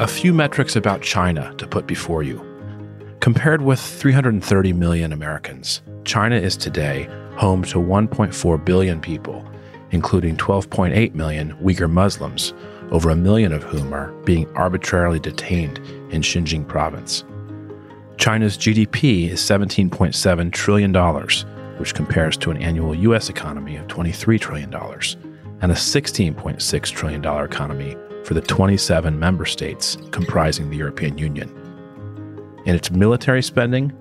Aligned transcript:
A 0.00 0.06
few 0.06 0.32
metrics 0.32 0.76
about 0.76 1.02
China 1.02 1.52
to 1.58 1.66
put 1.66 1.86
before 1.86 2.22
you. 2.22 2.42
Compared 3.20 3.60
with 3.60 3.78
330 3.78 4.72
million 4.72 5.12
Americans, 5.12 5.82
China 6.06 6.36
is 6.36 6.56
today 6.56 7.06
home 7.36 7.64
to 7.64 7.76
1.4 7.76 8.64
billion 8.64 9.02
people, 9.02 9.44
including 9.90 10.38
12.8 10.38 11.12
million 11.12 11.54
Uyghur 11.58 11.90
Muslims, 11.90 12.54
over 12.90 13.10
a 13.10 13.14
million 13.14 13.52
of 13.52 13.62
whom 13.62 13.92
are 13.92 14.10
being 14.24 14.50
arbitrarily 14.56 15.20
detained 15.20 15.76
in 16.10 16.22
Xinjiang 16.22 16.66
province. 16.66 17.22
China's 18.16 18.56
GDP 18.56 19.28
is 19.28 19.42
$17.7 19.42 20.50
trillion, 20.50 20.94
which 21.78 21.92
compares 21.92 22.38
to 22.38 22.50
an 22.50 22.56
annual 22.56 22.94
U.S. 22.94 23.28
economy 23.28 23.76
of 23.76 23.86
$23 23.88 24.40
trillion, 24.40 24.72
and 25.60 25.70
a 25.70 25.74
$16.6 25.74 26.90
trillion 26.90 27.44
economy 27.44 27.96
for 28.24 28.34
the 28.34 28.40
27 28.40 29.18
member 29.18 29.44
states 29.44 29.96
comprising 30.10 30.70
the 30.70 30.76
European 30.76 31.18
Union. 31.18 31.48
In 32.66 32.74
its 32.74 32.90
military 32.90 33.42
spending, 33.42 33.92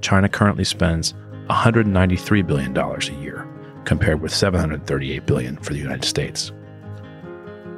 China 0.00 0.28
currently 0.28 0.64
spends 0.64 1.14
$193 1.50 2.46
billion 2.46 2.76
a 2.76 3.22
year, 3.22 3.46
compared 3.84 4.20
with 4.20 4.34
738 4.34 5.26
billion 5.26 5.56
for 5.58 5.72
the 5.72 5.78
United 5.78 6.04
States. 6.04 6.52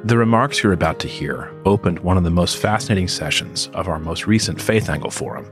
The 0.03 0.17
remarks 0.17 0.63
you're 0.63 0.73
about 0.73 0.99
to 1.01 1.07
hear 1.07 1.53
opened 1.65 1.99
one 1.99 2.17
of 2.17 2.23
the 2.23 2.31
most 2.31 2.57
fascinating 2.57 3.07
sessions 3.07 3.69
of 3.73 3.87
our 3.87 3.99
most 3.99 4.25
recent 4.25 4.59
Faith 4.59 4.89
Angle 4.89 5.11
Forum, 5.11 5.45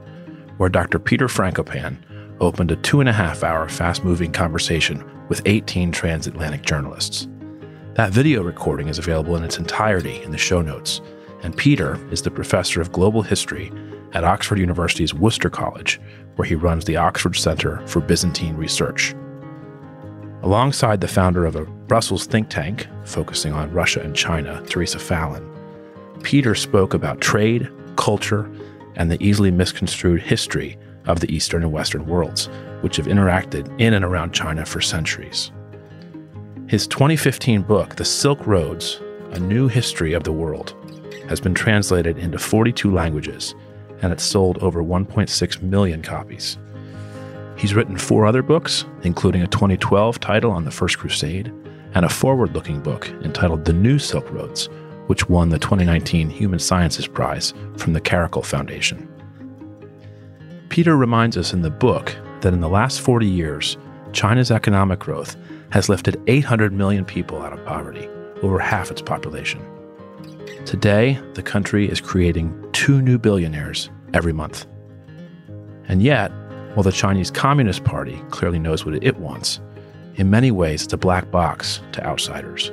where 0.57 0.69
Dr. 0.69 0.97
Peter 0.99 1.27
Frankopan 1.27 1.97
opened 2.39 2.71
a 2.71 2.75
two 2.77 2.99
and 2.99 3.09
a 3.09 3.13
half 3.13 3.43
hour 3.43 3.69
fast 3.69 4.03
moving 4.03 4.31
conversation 4.31 5.03
with 5.29 5.41
18 5.45 5.91
transatlantic 5.91 6.63
journalists. 6.63 7.27
That 7.99 8.13
video 8.13 8.43
recording 8.43 8.87
is 8.87 8.97
available 8.97 9.35
in 9.35 9.43
its 9.43 9.57
entirety 9.57 10.23
in 10.23 10.31
the 10.31 10.37
show 10.37 10.61
notes, 10.61 11.01
and 11.43 11.57
Peter 11.57 11.99
is 12.13 12.21
the 12.21 12.31
professor 12.31 12.79
of 12.79 12.93
global 12.93 13.21
history 13.21 13.73
at 14.13 14.23
Oxford 14.23 14.57
University's 14.57 15.13
Worcester 15.13 15.49
College, 15.49 15.99
where 16.37 16.47
he 16.47 16.55
runs 16.55 16.85
the 16.85 16.95
Oxford 16.95 17.35
Center 17.35 17.85
for 17.87 17.99
Byzantine 17.99 18.55
Research. 18.55 19.13
Alongside 20.43 21.01
the 21.01 21.09
founder 21.09 21.45
of 21.45 21.57
a 21.57 21.65
Brussels 21.65 22.25
think 22.25 22.47
tank 22.47 22.87
focusing 23.03 23.51
on 23.51 23.73
Russia 23.73 23.99
and 23.99 24.15
China, 24.15 24.63
Theresa 24.65 24.97
Fallon, 24.97 25.45
Peter 26.23 26.55
spoke 26.55 26.93
about 26.93 27.19
trade, 27.19 27.69
culture, 27.97 28.49
and 28.95 29.11
the 29.11 29.21
easily 29.21 29.51
misconstrued 29.51 30.21
history 30.21 30.77
of 31.03 31.19
the 31.19 31.35
Eastern 31.35 31.63
and 31.63 31.73
Western 31.73 32.05
worlds, 32.05 32.47
which 32.79 32.95
have 32.95 33.07
interacted 33.07 33.67
in 33.77 33.93
and 33.93 34.05
around 34.05 34.31
China 34.31 34.65
for 34.65 34.79
centuries. 34.79 35.51
His 36.69 36.85
2015 36.85 37.63
book, 37.63 37.95
The 37.95 38.05
Silk 38.05 38.45
Roads 38.45 39.01
A 39.31 39.39
New 39.39 39.67
History 39.67 40.13
of 40.13 40.23
the 40.23 40.31
World, 40.31 40.75
has 41.27 41.39
been 41.39 41.55
translated 41.55 42.19
into 42.19 42.37
42 42.37 42.93
languages 42.93 43.55
and 44.03 44.13
it's 44.13 44.23
sold 44.23 44.59
over 44.59 44.83
1.6 44.83 45.63
million 45.63 46.03
copies. 46.03 46.59
He's 47.57 47.73
written 47.73 47.97
four 47.97 48.27
other 48.27 48.43
books, 48.43 48.85
including 49.01 49.41
a 49.41 49.47
2012 49.47 50.19
title 50.19 50.51
on 50.51 50.63
the 50.63 50.69
First 50.69 50.99
Crusade 50.99 51.51
and 51.95 52.05
a 52.05 52.09
forward 52.09 52.53
looking 52.53 52.81
book 52.81 53.09
entitled 53.23 53.65
The 53.65 53.73
New 53.73 53.97
Silk 53.97 54.29
Roads, 54.31 54.69
which 55.07 55.27
won 55.27 55.49
the 55.49 55.57
2019 55.57 56.29
Human 56.29 56.59
Sciences 56.59 57.07
Prize 57.07 57.51
from 57.77 57.93
the 57.93 58.01
Caracal 58.01 58.43
Foundation. 58.43 59.07
Peter 60.69 60.95
reminds 60.95 61.35
us 61.35 61.51
in 61.51 61.63
the 61.63 61.71
book 61.71 62.15
that 62.41 62.53
in 62.53 62.61
the 62.61 62.69
last 62.69 63.01
40 63.01 63.25
years, 63.25 63.75
China's 64.13 64.51
economic 64.51 64.99
growth 64.99 65.35
has 65.71 65.89
lifted 65.89 66.21
800 66.27 66.73
million 66.73 67.05
people 67.05 67.41
out 67.41 67.53
of 67.53 67.63
poverty, 67.65 68.07
over 68.41 68.59
half 68.59 68.91
its 68.91 69.01
population. 69.01 69.61
Today, 70.65 71.19
the 71.33 71.43
country 71.43 71.89
is 71.89 72.01
creating 72.01 72.53
two 72.73 73.01
new 73.01 73.17
billionaires 73.17 73.89
every 74.13 74.33
month. 74.33 74.65
And 75.87 76.03
yet, 76.03 76.31
while 76.73 76.83
the 76.83 76.91
Chinese 76.91 77.31
Communist 77.31 77.83
Party 77.83 78.21
clearly 78.29 78.59
knows 78.59 78.85
what 78.85 79.03
it 79.03 79.17
wants, 79.17 79.59
in 80.15 80.29
many 80.29 80.51
ways 80.51 80.83
it's 80.83 80.93
a 80.93 80.97
black 80.97 81.31
box 81.31 81.81
to 81.93 82.05
outsiders. 82.05 82.71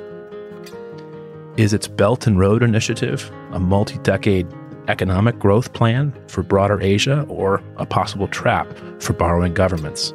Is 1.57 1.73
its 1.73 1.87
Belt 1.87 2.27
and 2.27 2.37
Road 2.37 2.61
Initiative 2.61 3.31
a 3.51 3.59
multi 3.59 3.97
decade 3.99 4.47
economic 4.87 5.39
growth 5.39 5.73
plan 5.73 6.13
for 6.27 6.43
broader 6.43 6.79
Asia 6.81 7.25
or 7.27 7.63
a 7.77 7.85
possible 7.85 8.27
trap 8.27 8.67
for 8.99 9.13
borrowing 9.13 9.53
governments? 9.53 10.13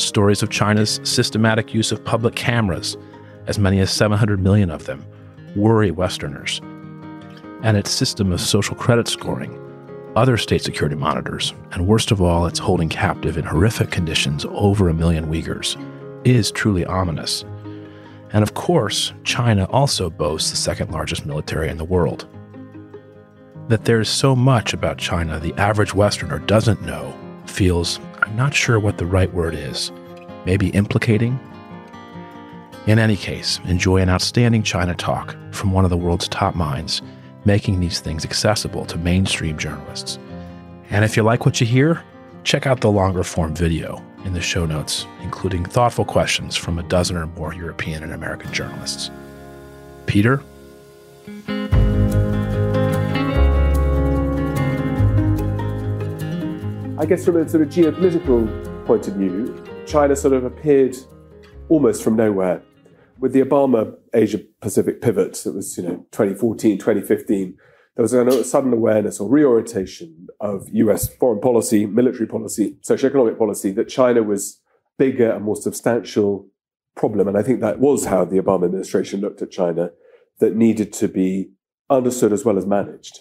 Stories 0.00 0.42
of 0.42 0.50
China's 0.50 1.00
systematic 1.02 1.74
use 1.74 1.92
of 1.92 2.04
public 2.04 2.34
cameras, 2.34 2.96
as 3.46 3.58
many 3.58 3.80
as 3.80 3.90
700 3.90 4.40
million 4.40 4.70
of 4.70 4.86
them, 4.86 5.04
worry 5.56 5.90
Westerners. 5.90 6.60
And 7.62 7.76
its 7.76 7.90
system 7.90 8.32
of 8.32 8.40
social 8.40 8.76
credit 8.76 9.08
scoring, 9.08 9.56
other 10.16 10.36
state 10.36 10.62
security 10.62 10.96
monitors, 10.96 11.54
and 11.72 11.86
worst 11.86 12.10
of 12.10 12.20
all, 12.20 12.46
its 12.46 12.58
holding 12.58 12.88
captive 12.88 13.36
in 13.38 13.44
horrific 13.44 13.90
conditions 13.90 14.44
over 14.50 14.88
a 14.88 14.94
million 14.94 15.26
Uyghurs, 15.26 15.76
is 16.24 16.50
truly 16.50 16.84
ominous. 16.84 17.44
And 18.32 18.42
of 18.42 18.54
course, 18.54 19.12
China 19.24 19.64
also 19.70 20.10
boasts 20.10 20.50
the 20.50 20.56
second 20.56 20.90
largest 20.90 21.26
military 21.26 21.68
in 21.68 21.78
the 21.78 21.84
world. 21.84 22.26
That 23.68 23.84
there 23.84 24.00
is 24.00 24.08
so 24.08 24.34
much 24.34 24.72
about 24.72 24.98
China 24.98 25.38
the 25.38 25.54
average 25.54 25.94
Westerner 25.94 26.38
doesn't 26.40 26.82
know 26.82 27.14
feels 27.46 27.98
I'm 28.30 28.36
not 28.36 28.54
sure 28.54 28.78
what 28.78 28.96
the 28.96 29.06
right 29.06 29.32
word 29.34 29.56
is. 29.56 29.90
Maybe 30.46 30.68
implicating? 30.68 31.40
In 32.86 33.00
any 33.00 33.16
case, 33.16 33.58
enjoy 33.64 33.96
an 33.96 34.08
outstanding 34.08 34.62
China 34.62 34.94
talk 34.94 35.34
from 35.50 35.72
one 35.72 35.82
of 35.82 35.90
the 35.90 35.96
world's 35.96 36.28
top 36.28 36.54
minds, 36.54 37.02
making 37.44 37.80
these 37.80 37.98
things 37.98 38.24
accessible 38.24 38.84
to 38.86 38.98
mainstream 38.98 39.58
journalists. 39.58 40.20
And 40.90 41.04
if 41.04 41.16
you 41.16 41.24
like 41.24 41.44
what 41.44 41.60
you 41.60 41.66
hear, 41.66 42.04
check 42.44 42.68
out 42.68 42.80
the 42.80 42.90
longer 42.90 43.24
form 43.24 43.52
video 43.52 44.00
in 44.24 44.32
the 44.32 44.40
show 44.40 44.64
notes, 44.64 45.08
including 45.22 45.64
thoughtful 45.64 46.04
questions 46.04 46.54
from 46.54 46.78
a 46.78 46.84
dozen 46.84 47.16
or 47.16 47.26
more 47.26 47.52
European 47.52 48.04
and 48.04 48.12
American 48.12 48.52
journalists. 48.52 49.10
Peter? 50.06 50.40
I 57.00 57.06
guess 57.06 57.24
from 57.24 57.38
a 57.38 57.48
sort 57.48 57.62
of 57.62 57.70
geopolitical 57.70 58.84
point 58.84 59.08
of 59.08 59.14
view, 59.14 59.64
China 59.86 60.14
sort 60.14 60.34
of 60.34 60.44
appeared 60.44 60.94
almost 61.70 62.04
from 62.04 62.14
nowhere. 62.14 62.62
With 63.18 63.32
the 63.32 63.40
Obama 63.40 63.94
Asia 64.12 64.40
Pacific 64.60 65.00
pivot 65.00 65.32
that 65.44 65.54
was, 65.54 65.78
you 65.78 65.82
know, 65.82 66.06
2014, 66.12 66.76
2015, 66.76 67.56
there 67.96 68.02
was 68.02 68.12
a 68.12 68.44
sudden 68.44 68.74
awareness 68.74 69.18
or 69.18 69.30
reorientation 69.30 70.26
of 70.40 70.68
US 70.74 71.08
foreign 71.16 71.40
policy, 71.40 71.86
military 71.86 72.26
policy, 72.26 72.76
socioeconomic 72.86 73.38
policy, 73.38 73.70
that 73.72 73.88
China 73.88 74.22
was 74.22 74.60
bigger 74.98 75.30
and 75.30 75.42
more 75.42 75.56
substantial 75.56 76.48
problem. 76.96 77.28
And 77.28 77.38
I 77.38 77.42
think 77.42 77.62
that 77.62 77.80
was 77.80 78.04
how 78.04 78.26
the 78.26 78.36
Obama 78.36 78.66
administration 78.66 79.22
looked 79.22 79.40
at 79.40 79.50
China, 79.50 79.92
that 80.40 80.54
needed 80.54 80.92
to 80.94 81.08
be 81.08 81.52
understood 81.88 82.34
as 82.34 82.44
well 82.44 82.58
as 82.58 82.66
managed. 82.66 83.20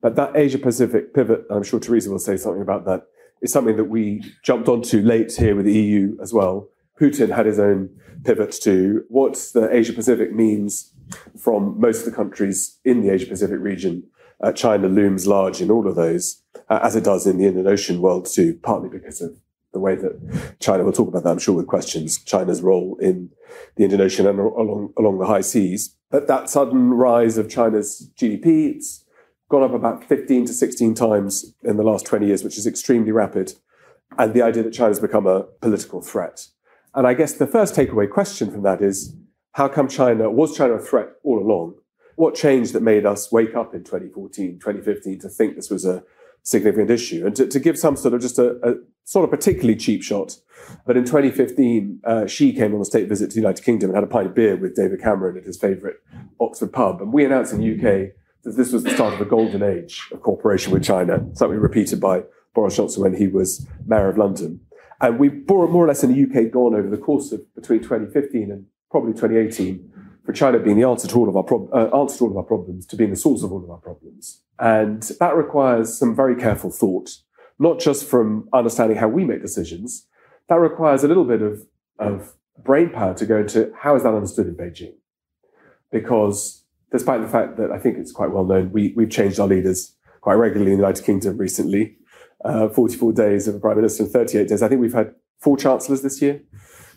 But 0.00 0.14
that 0.14 0.36
Asia 0.36 0.58
Pacific 0.58 1.12
pivot, 1.12 1.42
I'm 1.50 1.64
sure 1.64 1.80
Theresa 1.80 2.08
will 2.08 2.20
say 2.20 2.36
something 2.36 2.62
about 2.62 2.84
that, 2.84 3.02
is 3.42 3.52
something 3.52 3.76
that 3.76 3.84
we 3.84 4.22
jumped 4.42 4.68
onto 4.68 5.00
late 5.00 5.34
here 5.34 5.54
with 5.54 5.66
the 5.66 5.78
EU 5.78 6.16
as 6.20 6.32
well. 6.32 6.68
Putin 7.00 7.34
had 7.34 7.46
his 7.46 7.58
own 7.58 7.90
pivot 8.24 8.52
to 8.62 9.04
what 9.08 9.34
the 9.54 9.68
Asia 9.70 9.92
Pacific 9.92 10.32
means 10.32 10.92
from 11.38 11.78
most 11.78 12.00
of 12.00 12.04
the 12.06 12.16
countries 12.16 12.78
in 12.84 13.02
the 13.02 13.10
Asia 13.10 13.26
Pacific 13.26 13.58
region. 13.60 14.04
Uh, 14.40 14.52
China 14.52 14.88
looms 14.88 15.26
large 15.26 15.60
in 15.60 15.70
all 15.70 15.86
of 15.86 15.94
those, 15.94 16.42
uh, 16.68 16.80
as 16.82 16.96
it 16.96 17.04
does 17.04 17.26
in 17.26 17.38
the 17.38 17.46
Indian 17.46 17.66
Ocean 17.66 18.00
world 18.00 18.26
too, 18.26 18.58
partly 18.62 18.88
because 18.88 19.20
of 19.20 19.36
the 19.72 19.80
way 19.80 19.94
that 19.94 20.56
China, 20.58 20.84
will 20.84 20.92
talk 20.92 21.08
about 21.08 21.22
that, 21.24 21.30
I'm 21.30 21.38
sure, 21.38 21.54
with 21.54 21.66
questions, 21.66 22.18
China's 22.24 22.62
role 22.62 22.96
in 23.00 23.30
the 23.76 23.84
Indian 23.84 24.00
Ocean 24.00 24.26
and 24.26 24.38
along, 24.38 24.92
along 24.98 25.18
the 25.18 25.26
high 25.26 25.42
seas. 25.42 25.94
But 26.10 26.28
that 26.28 26.48
sudden 26.48 26.94
rise 26.94 27.36
of 27.36 27.50
China's 27.50 28.10
GDP, 28.16 28.76
it's 28.76 29.04
gone 29.48 29.62
up 29.62 29.72
about 29.72 30.04
15 30.04 30.46
to 30.46 30.52
16 30.52 30.94
times 30.94 31.54
in 31.62 31.76
the 31.76 31.82
last 31.82 32.06
20 32.06 32.26
years, 32.26 32.42
which 32.42 32.58
is 32.58 32.66
extremely 32.66 33.12
rapid. 33.12 33.54
And 34.18 34.34
the 34.34 34.42
idea 34.42 34.62
that 34.62 34.72
China's 34.72 35.00
become 35.00 35.26
a 35.26 35.44
political 35.60 36.00
threat. 36.00 36.48
And 36.94 37.06
I 37.06 37.14
guess 37.14 37.34
the 37.34 37.46
first 37.46 37.74
takeaway 37.74 38.10
question 38.10 38.50
from 38.50 38.62
that 38.62 38.80
is 38.80 39.14
how 39.52 39.68
come 39.68 39.88
China, 39.88 40.30
was 40.30 40.56
China 40.56 40.74
a 40.74 40.78
threat 40.78 41.10
all 41.22 41.38
along? 41.38 41.74
What 42.16 42.34
changed 42.34 42.72
that 42.72 42.82
made 42.82 43.04
us 43.04 43.30
wake 43.30 43.54
up 43.54 43.74
in 43.74 43.84
2014, 43.84 44.58
2015 44.58 45.18
to 45.20 45.28
think 45.28 45.54
this 45.54 45.70
was 45.70 45.84
a 45.84 46.02
significant 46.42 46.90
issue? 46.90 47.26
And 47.26 47.36
to, 47.36 47.46
to 47.46 47.60
give 47.60 47.78
some 47.78 47.96
sort 47.96 48.14
of 48.14 48.20
just 48.20 48.38
a, 48.38 48.56
a, 48.66 48.74
sort 49.04 49.24
of 49.24 49.30
particularly 49.30 49.76
cheap 49.76 50.02
shot, 50.02 50.38
but 50.86 50.96
in 50.96 51.04
2015, 51.04 52.00
uh, 52.04 52.26
Xi 52.26 52.52
came 52.52 52.74
on 52.74 52.80
a 52.80 52.84
state 52.84 53.08
visit 53.08 53.30
to 53.30 53.34
the 53.34 53.40
United 53.40 53.64
Kingdom 53.64 53.90
and 53.90 53.96
had 53.96 54.04
a 54.04 54.08
pint 54.08 54.26
of 54.26 54.34
beer 54.34 54.56
with 54.56 54.74
David 54.74 55.00
Cameron 55.00 55.36
at 55.36 55.44
his 55.44 55.58
favourite 55.58 55.96
Oxford 56.40 56.72
pub. 56.72 57.00
And 57.00 57.12
we 57.12 57.24
announced 57.24 57.52
in 57.52 57.60
the 57.60 57.74
UK 57.74 58.12
this 58.54 58.72
was 58.72 58.84
the 58.84 58.90
start 58.90 59.14
of 59.14 59.20
a 59.20 59.24
golden 59.24 59.62
age 59.62 60.08
of 60.12 60.22
cooperation 60.22 60.72
with 60.72 60.84
China, 60.84 61.26
something 61.32 61.58
repeated 61.58 62.00
by 62.00 62.22
Boris 62.54 62.76
Johnson 62.76 63.02
when 63.02 63.14
he 63.14 63.26
was 63.26 63.66
mayor 63.84 64.08
of 64.08 64.18
London. 64.18 64.60
And 65.00 65.18
we 65.18 65.28
bore 65.28 65.68
more 65.68 65.84
or 65.84 65.88
less 65.88 66.04
in 66.04 66.12
the 66.12 66.22
UK 66.22 66.52
gone 66.52 66.74
over 66.74 66.88
the 66.88 66.96
course 66.96 67.32
of 67.32 67.52
between 67.54 67.80
2015 67.80 68.50
and 68.50 68.66
probably 68.90 69.12
2018 69.12 69.92
for 70.24 70.32
China 70.32 70.58
being 70.58 70.76
the 70.76 70.88
answer 70.88 71.06
to 71.08 71.16
all 71.16 71.28
of 71.28 71.36
our 71.36 71.42
prob- 71.42 71.68
uh, 71.72 71.88
answer 71.96 72.18
to 72.18 72.24
all 72.24 72.30
of 72.30 72.36
our 72.36 72.42
problems 72.42 72.86
to 72.86 72.96
being 72.96 73.10
the 73.10 73.16
source 73.16 73.42
of 73.42 73.52
all 73.52 73.62
of 73.62 73.70
our 73.70 73.78
problems. 73.78 74.42
And 74.58 75.02
that 75.20 75.36
requires 75.36 75.96
some 75.96 76.16
very 76.16 76.34
careful 76.34 76.70
thought, 76.70 77.10
not 77.58 77.78
just 77.78 78.06
from 78.06 78.48
understanding 78.52 78.96
how 78.96 79.08
we 79.08 79.24
make 79.24 79.42
decisions. 79.42 80.06
That 80.48 80.56
requires 80.56 81.04
a 81.04 81.08
little 81.08 81.24
bit 81.24 81.42
of, 81.42 81.66
of 81.98 82.34
brain 82.62 82.90
power 82.90 83.14
to 83.14 83.26
go 83.26 83.38
into 83.38 83.72
how 83.78 83.96
is 83.96 84.02
that 84.02 84.14
understood 84.14 84.46
in 84.46 84.56
Beijing? 84.56 84.94
Because 85.92 86.64
despite 86.92 87.22
the 87.22 87.28
fact 87.28 87.56
that 87.56 87.70
I 87.70 87.78
think 87.78 87.98
it's 87.98 88.12
quite 88.12 88.30
well 88.30 88.44
known, 88.44 88.72
we, 88.72 88.92
we've 88.96 89.10
changed 89.10 89.40
our 89.40 89.46
leaders 89.46 89.94
quite 90.20 90.34
regularly 90.34 90.72
in 90.72 90.78
the 90.78 90.82
United 90.82 91.04
Kingdom 91.04 91.36
recently. 91.36 91.96
Uh, 92.44 92.68
44 92.68 93.12
days 93.12 93.48
of 93.48 93.54
a 93.54 93.58
prime 93.58 93.76
minister 93.76 94.02
and 94.02 94.12
38 94.12 94.48
days. 94.48 94.62
I 94.62 94.68
think 94.68 94.80
we've 94.80 94.92
had 94.92 95.14
four 95.40 95.56
chancellors 95.56 96.02
this 96.02 96.20
year. 96.20 96.42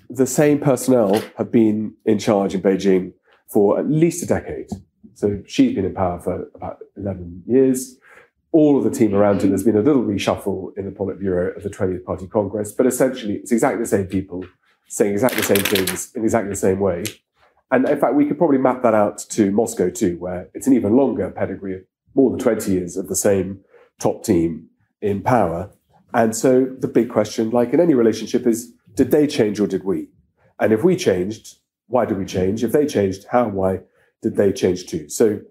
The 0.10 0.28
same 0.28 0.60
personnel 0.60 1.22
have 1.38 1.52
been 1.52 1.94
in 2.06 2.20
charge 2.20 2.54
in 2.54 2.62
Beijing 2.62 3.14
for 3.48 3.80
at 3.80 3.90
least 3.90 4.24
a 4.24 4.26
decade. 4.26 4.68
So 5.14 5.42
Xi's 5.48 5.76
been 5.76 5.86
in 5.86 5.94
power 5.94 6.20
for 6.20 6.50
about 6.56 6.80
11 6.98 7.44
years. 7.46 7.98
All 8.52 8.78
of 8.78 8.84
the 8.84 8.90
team 8.90 9.14
around 9.14 9.42
him, 9.42 9.50
there's 9.50 9.64
been 9.64 9.78
a 9.78 9.82
little 9.82 10.04
reshuffle 10.04 10.76
in 10.78 10.86
the 10.86 10.92
Politburo 10.92 11.56
of 11.56 11.64
the 11.64 11.70
20th 11.70 12.04
Party 12.04 12.28
Congress, 12.28 12.72
but 12.72 12.88
essentially 12.88 13.36
it's 13.36 13.52
exactly 13.52 13.84
the 13.84 13.88
same 13.88 14.08
people 14.08 14.44
saying 14.88 15.14
exactly 15.14 15.42
the 15.42 15.56
same 15.56 15.64
things 15.64 16.12
in 16.16 16.24
exactly 16.24 16.50
the 16.50 16.56
same 16.56 16.80
way. 16.80 17.04
And 17.72 17.88
in 17.88 18.00
fact, 18.00 18.16
we 18.16 18.26
could 18.26 18.38
probably 18.38 18.58
map 18.58 18.82
that 18.84 18.94
out 18.94 19.20
to 19.30 19.52
Moscow 19.52 19.90
too, 19.90 20.18
where 20.18 20.50
it's 20.54 20.68
an 20.68 20.74
even 20.74 20.96
longer 20.96 21.30
pedigree 21.30 21.76
of 21.76 21.82
more 22.16 22.32
than 22.32 22.40
20 22.40 22.72
years 22.72 22.98
of 22.98 23.08
the 23.08 23.16
same 23.16 23.60
top 24.00 24.24
team 24.24 24.68
in 25.02 25.22
power. 25.22 25.72
And 26.14 26.36
so 26.36 26.66
the 26.66 26.88
big 26.88 27.10
question, 27.10 27.52
like 27.52 27.74
in 27.74 27.80
any 27.80 27.94
relationship, 27.94 28.48
is 28.48 28.74
did 28.96 29.12
they 29.12 29.28
change 29.28 29.60
or 29.60 29.68
did 29.68 29.84
we? 29.84 30.10
And 30.60 30.74
if 30.74 30.84
we 30.84 30.96
changed, 30.96 31.58
why 31.88 32.06
did 32.06 32.18
we 32.18 32.26
change? 32.26 32.64
If 32.64 32.72
they 32.72 32.86
changed, 32.86 33.26
how 33.32 33.46
and 33.46 33.54
why 33.54 33.82
did 34.22 34.36
they 34.36 34.52
change 34.52 34.88
too? 34.88 35.08
So 35.08 35.42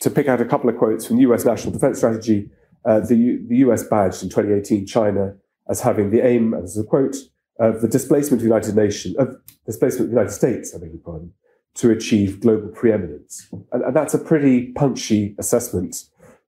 to 0.00 0.10
pick 0.10 0.28
out 0.28 0.40
a 0.40 0.44
couple 0.44 0.68
of 0.68 0.76
quotes 0.76 1.06
from 1.06 1.16
the 1.16 1.22
US 1.22 1.44
National 1.44 1.72
Defense 1.72 1.98
Strategy, 1.98 2.50
uh, 2.84 3.00
the, 3.00 3.38
the 3.48 3.56
US 3.56 3.82
badged 3.84 4.22
in 4.22 4.28
2018 4.28 4.86
China 4.86 5.34
as 5.68 5.80
having 5.80 6.10
the 6.10 6.24
aim, 6.24 6.54
as 6.54 6.76
a 6.78 6.84
quote, 6.84 7.16
of 7.58 7.80
the 7.80 7.88
displacement 7.88 8.40
of 8.40 8.48
the 8.48 8.54
United 8.54 8.76
Nations, 8.76 9.16
of 9.16 9.36
displacement 9.66 10.06
of 10.06 10.10
the 10.10 10.16
United 10.16 10.32
States, 10.32 10.74
I 10.74 10.78
beg 10.78 10.90
your 10.90 11.00
pardon, 11.00 11.32
to 11.74 11.90
achieve 11.90 12.40
global 12.40 12.68
preeminence. 12.68 13.48
And, 13.72 13.82
and 13.82 13.94
that's 13.94 14.14
a 14.14 14.18
pretty 14.18 14.72
punchy 14.72 15.34
assessment 15.38 16.04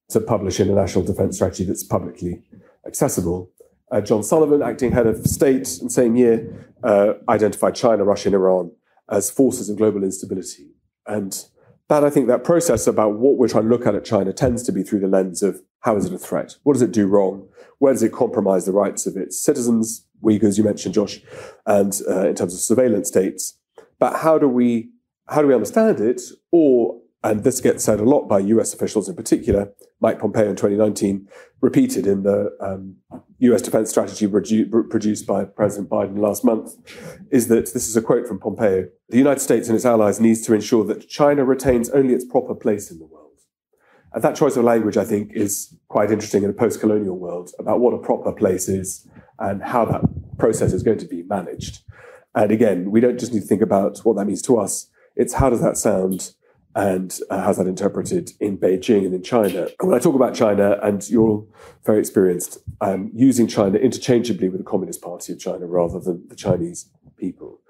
to 0.09 0.21
publish 0.21 0.61
in 0.61 0.69
a 0.69 0.75
national 0.75 1.05
defense 1.05 1.37
strategy 1.37 1.65
that's 1.65 1.85
publicly 1.85 2.43
accessible. 2.87 3.51
Uh, 3.93 4.01
John 4.01 4.23
Sullivan, 4.23 4.63
acting 4.63 4.93
head 4.93 5.07
of 5.07 5.27
state 5.27 5.79
in 5.81 5.87
the 5.87 5.93
same 5.93 6.17
year, 6.17 6.69
uh, 6.83 7.15
identified 7.29 7.75
China, 7.75 8.05
Russia, 8.05 8.29
and 8.29 8.35
Iran 8.35 8.73
as 9.09 9.31
forces 9.31 9.69
of 9.69 9.77
global 9.77 10.05
instability. 10.05 10.71
And 11.07 11.45
that, 11.89 12.05
I 12.05 12.11
think, 12.11 12.29
that 12.29 12.45
process 12.45 12.87
about 12.87 13.19
what 13.19 13.37
we're 13.37 13.49
trying 13.49 13.65
to 13.65 13.69
look 13.69 13.87
at 13.87 13.97
at 13.97 14.05
China 14.05 14.33
tends 14.33 14.63
to 14.65 14.73
be 14.73 14.85
through 14.85 15.01
the 15.01 15.09
lens 15.09 15.43
of 15.43 15.61
how 15.81 15.97
is 15.97 16.05
it 16.05 16.13
a 16.13 16.19
threat? 16.19 16.57
What 16.63 16.75
does 16.75 16.83
it 16.83 16.93
do 16.93 17.07
wrong? 17.07 17.49
Where 17.79 17.93
does 17.93 18.03
it 18.03 18.13
compromise 18.13 18.65
the 18.65 18.73
rights 18.73 19.07
of 19.07 19.17
its 19.17 19.41
citizens? 19.41 20.07
Uyghurs, 20.23 20.59
you 20.59 20.65
mentioned, 20.65 20.95
Josh, 20.95 21.21
and 21.67 21.99
uh, 22.09 22.29
in 22.29 22.35
terms 22.35 22.55
of 22.55 22.61
surveillance 22.61 23.09
states. 23.09 23.59
But 23.99 24.21
how 24.21 24.39
do 24.39 24.49
we 24.49 24.91
how 25.29 25.43
do 25.43 25.49
we 25.49 25.55
understand 25.55 26.01
it? 26.01 26.21
Or 26.51 27.01
and 27.23 27.45
this 27.45 27.61
gets 27.61 27.85
said 27.85 28.01
a 28.01 28.05
lot 28.05 28.29
by 28.29 28.39
US 28.39 28.73
officials 28.73 29.09
in 29.09 29.15
particular, 29.15 29.73
Mike 30.01 30.19
Pompeo 30.19 30.49
in 30.49 30.57
2019 30.57 31.29
repeated 31.61 32.07
in 32.07 32.23
the 32.23 32.57
um, 32.61 32.97
US 33.41 33.61
defense 33.61 33.91
strategy 33.91 34.27
produ- 34.27 34.89
produced 34.89 35.27
by 35.27 35.45
President 35.45 35.91
Biden 35.91 36.19
last 36.19 36.45
month, 36.45 36.77
is 37.31 37.49
that 37.49 37.73
this 37.75 37.89
is 37.89 37.97
a 37.97 38.03
quote 38.03 38.27
from 38.27 38.39
Pompeo 38.39 38.89
the 39.11 39.19
United 39.19 39.41
States 39.41 39.69
and 39.69 39.77
its 39.77 39.85
allies 39.85 40.21
needs 40.21 40.41
to 40.43 40.55
ensure 40.55 40.85
that 40.85 41.09
China 41.09 41.45
retains 41.45 41.91
only 41.91 42.15
its 42.15 42.25
proper 42.25 42.55
place 42.55 42.91
in 42.91 42.99
the 42.99 43.07
world. 43.07 43.21
And 44.13 44.23
that 44.23 44.37
choice 44.37 44.57
of 44.57 44.65
language, 44.65 44.97
I 44.97 45.05
think, 45.05 45.33
is 45.33 45.75
quite 45.89 46.11
interesting 46.11 46.43
in 46.43 46.51
a 46.51 46.55
post 46.55 46.81
colonial 46.81 47.19
world 47.19 47.51
about 47.59 47.81
what 47.81 47.93
a 47.93 47.99
proper 47.99 48.33
place 48.33 48.69
is 48.69 49.09
and 49.41 49.63
how 49.63 49.85
that 49.85 50.03
process 50.39 50.73
is 50.73 50.83
going 50.83 50.99
to 50.99 51.07
be 51.07 51.23
managed. 51.23 51.83
And 52.35 52.53
again, 52.53 52.91
we 52.91 53.01
don't 53.01 53.19
just 53.19 53.33
need 53.33 53.41
to 53.41 53.47
think 53.47 53.63
about 53.63 53.99
what 54.05 54.17
that 54.17 54.27
means 54.27 54.43
to 54.43 54.59
us, 54.59 54.87
it's 55.17 55.35
how 55.35 55.51
does 55.51 55.61
that 55.63 55.77
sound 55.77 56.35
and 56.75 57.19
uh, 57.31 57.43
how's 57.43 57.59
that 57.59 57.67
interpreted 57.67 58.31
in 58.39 58.57
Beijing 58.57 59.05
and 59.05 59.13
in 59.13 59.23
China? 59.23 59.69
And 59.81 59.89
when 59.89 59.95
I 59.95 59.99
talk 59.99 60.15
about 60.15 60.35
China, 60.35 60.79
and 60.83 61.09
you're 61.11 61.29
all 61.29 61.49
very 61.85 61.99
experienced, 61.99 62.59
um, 62.81 63.11
using 63.13 63.49
China 63.49 63.77
interchangeably 63.79 64.49
with 64.49 64.61
the 64.61 64.65
Communist 64.65 65.03
Party 65.03 65.33
of 65.33 65.41
China 65.41 65.67
rather 65.67 65.99
than 65.99 66.29
the 66.29 66.37
Chinese 66.37 66.89
people. 67.17 67.61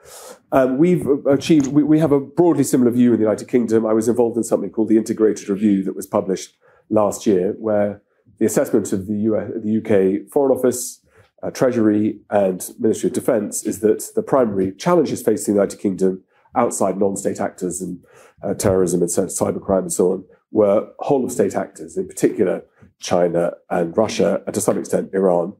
Um, 0.52 0.76
we've 0.76 1.06
achieved, 1.26 1.68
we, 1.68 1.82
we, 1.82 1.98
have 1.98 2.12
a 2.12 2.20
broadly 2.20 2.62
similar 2.62 2.90
view 2.90 3.12
in 3.12 3.18
the 3.18 3.24
United 3.24 3.48
Kingdom. 3.48 3.86
I 3.86 3.92
was 3.94 4.06
involved 4.06 4.36
in 4.36 4.44
something 4.44 4.70
called 4.70 4.88
the 4.88 4.98
Integrated 4.98 5.48
Review 5.48 5.82
that 5.84 5.96
was 5.96 6.06
published 6.06 6.56
last 6.90 7.26
year, 7.26 7.54
where 7.58 8.02
the 8.38 8.46
assessment 8.46 8.92
of 8.92 9.06
the, 9.06 9.14
US, 9.14 9.50
the 9.62 9.78
UK 9.78 10.30
Foreign 10.30 10.56
Office, 10.56 10.99
uh, 11.42 11.50
Treasury, 11.50 12.20
and 12.30 12.70
Ministry 12.78 13.08
of 13.08 13.14
Defence 13.14 13.64
is 13.64 13.80
that 13.80 14.10
the 14.14 14.22
primary 14.22 14.72
challenges 14.72 15.22
facing 15.22 15.54
the 15.54 15.60
United 15.60 15.80
Kingdom 15.80 16.22
outside 16.54 16.98
non-state 16.98 17.40
actors 17.40 17.80
and 17.80 18.04
uh, 18.42 18.54
terrorism 18.54 19.02
and 19.02 19.10
cybercrime 19.10 19.80
and 19.80 19.92
so 19.92 20.12
on 20.12 20.24
were 20.50 20.88
whole 20.98 21.24
of 21.24 21.32
state 21.32 21.54
actors, 21.54 21.96
in 21.96 22.08
particular 22.08 22.62
China 22.98 23.52
and 23.70 23.96
Russia, 23.96 24.42
and 24.46 24.54
to 24.54 24.60
some 24.60 24.78
extent 24.78 25.10
Iran. 25.14 25.54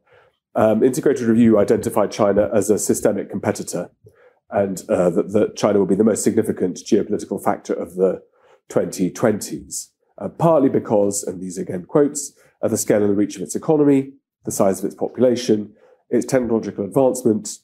Um, 0.55 0.83
Integrated 0.83 1.27
Review 1.29 1.59
identified 1.59 2.11
China 2.11 2.51
as 2.53 2.71
a 2.71 2.79
systemic 2.79 3.31
competitor, 3.31 3.91
and 4.51 4.83
uh, 4.89 5.11
that, 5.11 5.33
that, 5.33 5.57
China 5.57 5.79
will 5.79 5.87
be 5.87 5.95
the 5.95 6.05
most 6.05 6.25
significant 6.25 6.79
geopolitical 6.79 7.43
factor 7.43 7.73
of 7.73 7.95
the 7.95 8.21
2020s, 8.69 9.91
uh, 10.19 10.29
partly 10.29 10.69
because, 10.69 11.23
and 11.23 11.41
these 11.41 11.57
again 11.57 11.85
quotes, 11.85 12.33
of 12.63 12.73
the 12.73 12.77
scale 12.77 13.01
and 13.01 13.11
the 13.11 13.15
reach 13.15 13.37
of 13.37 13.43
its 13.43 13.55
economy, 13.55 14.13
the 14.45 14.51
size 14.51 14.79
of 14.79 14.85
its 14.85 14.95
population, 14.95 15.73
its 16.09 16.27
technological 16.27 16.85
advancement, 16.85 17.59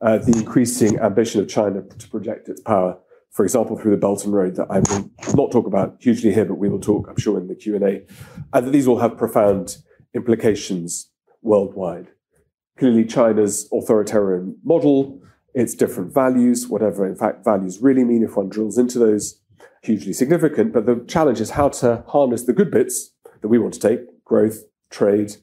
uh, 0.00 0.18
the 0.18 0.36
increasing 0.36 0.98
ambition 0.98 1.40
of 1.40 1.48
China 1.48 1.82
to 1.82 2.08
project 2.08 2.48
its 2.48 2.60
power, 2.60 2.98
for 3.30 3.44
example, 3.44 3.78
through 3.78 3.92
the 3.92 3.96
Belt 3.96 4.24
and 4.24 4.34
Road 4.34 4.56
that 4.56 4.66
I 4.70 4.80
will 4.80 5.10
not 5.34 5.52
talk 5.52 5.66
about 5.66 5.96
hugely 6.00 6.32
here, 6.32 6.44
but 6.44 6.56
we 6.58 6.68
will 6.68 6.80
talk, 6.80 7.08
I'm 7.08 7.18
sure, 7.18 7.38
in 7.38 7.48
the 7.48 7.54
Q&A, 7.54 8.04
and 8.52 8.66
that 8.66 8.70
these 8.72 8.86
will 8.86 8.98
have 8.98 9.16
profound 9.16 9.78
implications 10.14 11.10
worldwide. 11.40 12.08
Clearly, 12.78 13.04
China's 13.04 13.68
authoritarian 13.72 14.58
model, 14.64 15.20
its 15.54 15.74
different 15.74 16.12
values, 16.12 16.68
whatever 16.68 17.06
in 17.06 17.14
fact 17.14 17.44
values 17.44 17.80
really 17.80 18.04
mean 18.04 18.22
if 18.22 18.36
one 18.36 18.48
drills 18.48 18.78
into 18.78 18.98
those, 18.98 19.40
hugely 19.82 20.12
significant. 20.12 20.72
But 20.72 20.86
the 20.86 21.04
challenge 21.06 21.40
is 21.40 21.50
how 21.50 21.68
to 21.70 22.04
harness 22.08 22.44
the 22.44 22.52
good 22.52 22.70
bits 22.70 23.10
that 23.40 23.48
we 23.48 23.58
want 23.58 23.74
to 23.74 23.80
take, 23.80 24.24
growth, 24.24 24.64
trade, 24.90 25.36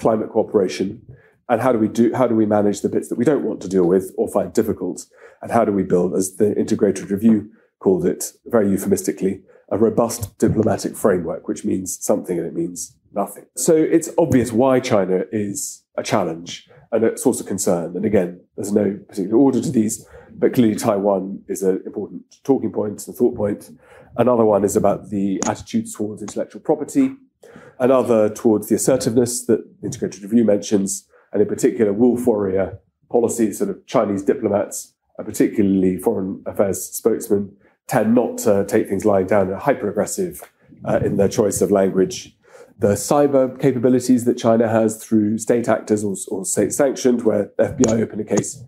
climate 0.00 0.30
cooperation, 0.30 1.02
and 1.50 1.60
how 1.60 1.72
do 1.72 1.78
we 1.78 1.88
do 1.88 2.14
how 2.14 2.26
do 2.26 2.34
we 2.34 2.46
manage 2.46 2.80
the 2.80 2.88
bits 2.88 3.08
that 3.08 3.18
we 3.18 3.24
don't 3.24 3.44
want 3.44 3.60
to 3.60 3.68
deal 3.68 3.84
with 3.84 4.14
or 4.16 4.28
find 4.28 4.52
difficult 4.52 5.06
and 5.42 5.50
how 5.50 5.64
do 5.64 5.72
we 5.72 5.82
build 5.82 6.14
as 6.14 6.36
the 6.36 6.56
integrated 6.56 7.10
review 7.10 7.50
called 7.80 8.06
it 8.06 8.32
very 8.46 8.70
euphemistically 8.70 9.42
a 9.70 9.76
robust 9.76 10.38
diplomatic 10.38 10.96
framework 10.96 11.48
which 11.48 11.64
means 11.64 12.02
something 12.04 12.38
and 12.38 12.46
it 12.46 12.54
means 12.54 12.96
nothing. 13.12 13.44
So 13.56 13.74
it's 13.74 14.08
obvious 14.16 14.52
why 14.52 14.80
china 14.80 15.24
is 15.32 15.84
a 15.96 16.02
challenge 16.02 16.68
and 16.92 17.04
a 17.04 17.18
source 17.18 17.40
of 17.40 17.46
concern. 17.46 17.96
And 17.96 18.04
again 18.04 18.40
there's 18.56 18.72
no 18.72 18.98
particular 19.08 19.36
order 19.36 19.60
to 19.60 19.70
these 19.70 20.06
but 20.32 20.54
clearly 20.54 20.76
taiwan 20.76 21.42
is 21.48 21.62
an 21.62 21.82
important 21.84 22.22
talking 22.44 22.72
point 22.72 23.06
and 23.06 23.16
thought 23.16 23.36
point. 23.36 23.70
Another 24.16 24.44
one 24.44 24.64
is 24.64 24.76
about 24.76 25.10
the 25.10 25.40
attitudes 25.46 25.94
towards 25.94 26.22
intellectual 26.22 26.60
property 26.60 27.16
another 27.78 28.28
towards 28.28 28.68
the 28.68 28.74
assertiveness 28.74 29.46
that 29.46 29.64
integrated 29.82 30.22
review 30.22 30.44
mentions 30.44 31.06
and 31.32 31.42
in 31.42 31.48
particular, 31.48 31.92
wolf 31.92 32.26
warrior 32.26 32.78
policies, 33.10 33.58
sort 33.58 33.70
of 33.70 33.86
Chinese 33.86 34.22
diplomats, 34.22 34.94
particularly 35.16 35.96
foreign 35.96 36.42
affairs 36.46 36.82
spokesmen, 36.82 37.54
tend 37.86 38.14
not 38.14 38.38
to 38.38 38.64
take 38.66 38.88
things 38.88 39.04
lying 39.04 39.26
down 39.26 39.50
and 39.50 39.60
hyper 39.60 39.88
aggressive 39.88 40.42
uh, 40.84 41.00
in 41.04 41.16
their 41.16 41.28
choice 41.28 41.60
of 41.60 41.70
language. 41.70 42.36
The 42.78 42.94
cyber 42.94 43.60
capabilities 43.60 44.24
that 44.24 44.38
China 44.38 44.68
has 44.68 45.02
through 45.02 45.38
state 45.38 45.68
actors 45.68 46.02
or, 46.02 46.16
or 46.28 46.44
state 46.44 46.72
sanctioned, 46.72 47.22
where 47.22 47.50
FBI 47.58 48.00
open 48.00 48.20
a 48.20 48.24
case, 48.24 48.64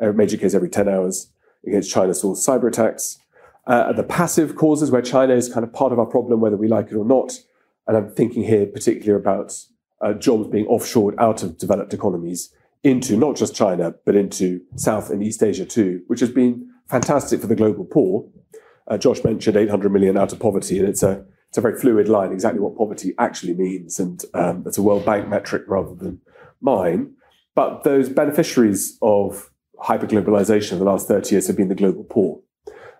a 0.00 0.12
major 0.12 0.36
case 0.36 0.54
every 0.54 0.68
10 0.68 0.88
hours 0.88 1.32
against 1.66 1.90
China 1.90 2.12
sourced 2.12 2.46
cyber 2.46 2.68
attacks. 2.68 3.18
Uh, 3.66 3.92
the 3.92 4.04
passive 4.04 4.54
causes 4.54 4.92
where 4.92 5.02
China 5.02 5.34
is 5.34 5.52
kind 5.52 5.64
of 5.64 5.72
part 5.72 5.92
of 5.92 5.98
our 5.98 6.06
problem, 6.06 6.40
whether 6.40 6.56
we 6.56 6.68
like 6.68 6.86
it 6.86 6.94
or 6.94 7.04
not. 7.04 7.40
And 7.86 7.96
I'm 7.96 8.10
thinking 8.10 8.42
here 8.42 8.66
particularly 8.66 9.20
about 9.20 9.54
uh, 10.00 10.12
jobs 10.14 10.48
being 10.48 10.66
offshored 10.66 11.14
out 11.18 11.42
of 11.42 11.58
developed 11.58 11.94
economies 11.94 12.52
into 12.82 13.16
not 13.16 13.36
just 13.36 13.54
China, 13.54 13.94
but 14.04 14.14
into 14.14 14.60
South 14.76 15.10
and 15.10 15.22
East 15.22 15.42
Asia 15.42 15.64
too, 15.64 16.02
which 16.06 16.20
has 16.20 16.30
been 16.30 16.68
fantastic 16.88 17.40
for 17.40 17.46
the 17.46 17.56
global 17.56 17.84
poor. 17.84 18.28
Uh, 18.88 18.96
Josh 18.96 19.24
mentioned 19.24 19.56
800 19.56 19.90
million 19.90 20.16
out 20.16 20.32
of 20.32 20.38
poverty, 20.38 20.78
and 20.78 20.88
it's 20.88 21.02
a 21.02 21.24
it's 21.48 21.58
a 21.58 21.60
very 21.60 21.78
fluid 21.78 22.08
line, 22.08 22.32
exactly 22.32 22.60
what 22.60 22.76
poverty 22.76 23.14
actually 23.18 23.54
means, 23.54 23.98
and 23.98 24.24
um, 24.34 24.64
it's 24.66 24.78
a 24.78 24.82
World 24.82 25.04
Bank 25.04 25.28
metric 25.28 25.62
rather 25.66 25.94
than 25.94 26.20
mine. 26.60 27.14
But 27.54 27.84
those 27.84 28.08
beneficiaries 28.08 28.98
of 29.00 29.50
hyperglobalization 29.82 30.72
of 30.72 30.78
the 30.78 30.84
last 30.84 31.08
30 31.08 31.34
years 31.34 31.46
have 31.46 31.56
been 31.56 31.68
the 31.68 31.74
global 31.74 32.04
poor. 32.04 32.40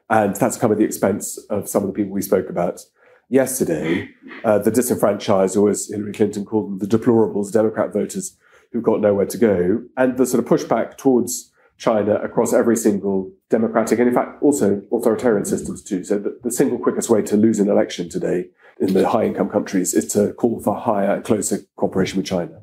And 0.08 0.36
that's 0.36 0.56
come 0.56 0.72
at 0.72 0.78
the 0.78 0.84
expense 0.84 1.36
of 1.50 1.68
some 1.68 1.82
of 1.82 1.88
the 1.88 1.92
people 1.92 2.12
we 2.12 2.22
spoke 2.22 2.48
about 2.48 2.80
yesterday, 3.28 4.08
uh, 4.44 4.58
the 4.58 4.70
disenfranchised, 4.70 5.56
or 5.56 5.70
as 5.70 5.88
Hillary 5.88 6.12
Clinton 6.12 6.44
called 6.44 6.70
them, 6.70 6.78
the 6.78 6.98
deplorables, 6.98 7.52
Democrat 7.52 7.92
voters 7.92 8.36
who've 8.72 8.82
got 8.82 9.00
nowhere 9.00 9.26
to 9.26 9.38
go, 9.38 9.82
and 9.96 10.16
the 10.16 10.26
sort 10.26 10.42
of 10.42 10.48
pushback 10.48 10.96
towards 10.96 11.52
China 11.78 12.14
across 12.16 12.52
every 12.52 12.76
single 12.76 13.30
democratic 13.50 13.98
and, 13.98 14.08
in 14.08 14.14
fact, 14.14 14.42
also 14.42 14.82
authoritarian 14.92 15.44
systems 15.44 15.82
too. 15.82 16.02
So 16.04 16.18
the, 16.18 16.38
the 16.42 16.50
single 16.50 16.78
quickest 16.78 17.10
way 17.10 17.22
to 17.22 17.36
lose 17.36 17.60
an 17.60 17.68
election 17.68 18.08
today 18.08 18.46
in 18.80 18.92
the 18.92 19.08
high 19.08 19.24
income 19.24 19.48
countries 19.48 19.94
is 19.94 20.06
to 20.12 20.32
call 20.34 20.60
for 20.60 20.74
higher 20.74 21.14
and 21.14 21.24
closer 21.24 21.58
cooperation 21.76 22.18
with 22.18 22.26
China, 22.26 22.62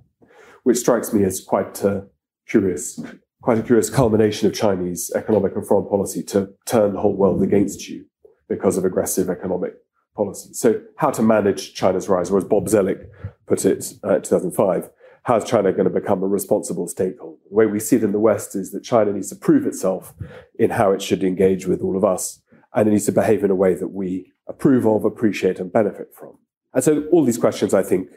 which 0.63 0.77
strikes 0.77 1.13
me 1.13 1.23
as 1.23 1.41
quite 1.41 1.83
uh, 1.85 2.01
curious, 2.47 2.99
quite 3.41 3.59
a 3.59 3.63
curious 3.63 3.89
culmination 3.89 4.47
of 4.47 4.53
Chinese 4.53 5.11
economic 5.15 5.55
and 5.55 5.65
foreign 5.65 5.87
policy 5.87 6.23
to 6.23 6.49
turn 6.65 6.93
the 6.93 6.99
whole 6.99 7.15
world 7.15 7.41
against 7.43 7.87
you 7.87 8.05
because 8.49 8.77
of 8.77 8.85
aggressive 8.85 9.29
economic 9.29 9.73
policy. 10.15 10.53
So 10.53 10.81
how 10.97 11.11
to 11.11 11.21
manage 11.21 11.73
China's 11.73 12.09
rise, 12.09 12.29
or 12.29 12.37
as 12.37 12.45
Bob 12.45 12.67
Zoellick 12.67 13.07
put 13.47 13.65
it 13.65 13.93
uh, 14.03 14.15
in 14.15 14.21
2005, 14.21 14.89
how's 15.23 15.43
China 15.43 15.71
going 15.71 15.91
to 15.91 15.99
become 16.01 16.23
a 16.23 16.27
responsible 16.27 16.87
stakeholder? 16.87 17.37
The 17.49 17.55
way 17.55 17.65
we 17.65 17.79
see 17.79 17.97
it 17.97 18.03
in 18.03 18.11
the 18.11 18.19
West 18.19 18.55
is 18.55 18.71
that 18.71 18.83
China 18.83 19.11
needs 19.11 19.29
to 19.29 19.35
prove 19.35 19.65
itself 19.65 20.13
in 20.57 20.71
how 20.71 20.91
it 20.91 21.01
should 21.01 21.23
engage 21.23 21.65
with 21.65 21.81
all 21.81 21.97
of 21.97 22.03
us, 22.03 22.41
and 22.73 22.87
it 22.87 22.91
needs 22.91 23.05
to 23.05 23.11
behave 23.11 23.43
in 23.43 23.51
a 23.51 23.55
way 23.55 23.73
that 23.73 23.89
we 23.89 24.31
approve 24.47 24.85
of, 24.85 25.05
appreciate, 25.05 25.59
and 25.59 25.71
benefit 25.71 26.13
from. 26.13 26.37
And 26.73 26.83
so 26.83 27.05
all 27.11 27.23
these 27.23 27.37
questions, 27.37 27.73
I 27.73 27.83
think, 27.83 28.09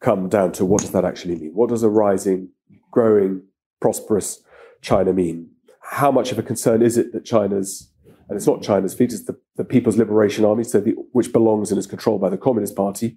come 0.00 0.28
down 0.28 0.52
to 0.52 0.64
what 0.64 0.80
does 0.80 0.90
that 0.92 1.04
actually 1.04 1.36
mean? 1.36 1.52
What 1.54 1.68
does 1.68 1.82
a 1.82 1.88
rising, 1.88 2.50
growing, 2.90 3.42
prosperous 3.80 4.42
China 4.82 5.12
mean? 5.12 5.50
How 5.82 6.10
much 6.10 6.32
of 6.32 6.38
a 6.38 6.42
concern 6.42 6.82
is 6.82 6.96
it 6.96 7.12
that 7.12 7.24
China's 7.24 7.90
and 8.30 8.36
it's 8.36 8.46
not 8.46 8.62
China's 8.62 8.94
fleet, 8.94 9.12
it's 9.12 9.24
the, 9.24 9.36
the 9.56 9.64
People's 9.64 9.96
Liberation 9.96 10.44
Army, 10.44 10.62
so 10.62 10.80
the, 10.80 10.92
which 11.10 11.32
belongs 11.32 11.72
and 11.72 11.78
is 11.80 11.86
controlled 11.88 12.20
by 12.20 12.28
the 12.28 12.38
Communist 12.38 12.76
Party. 12.76 13.16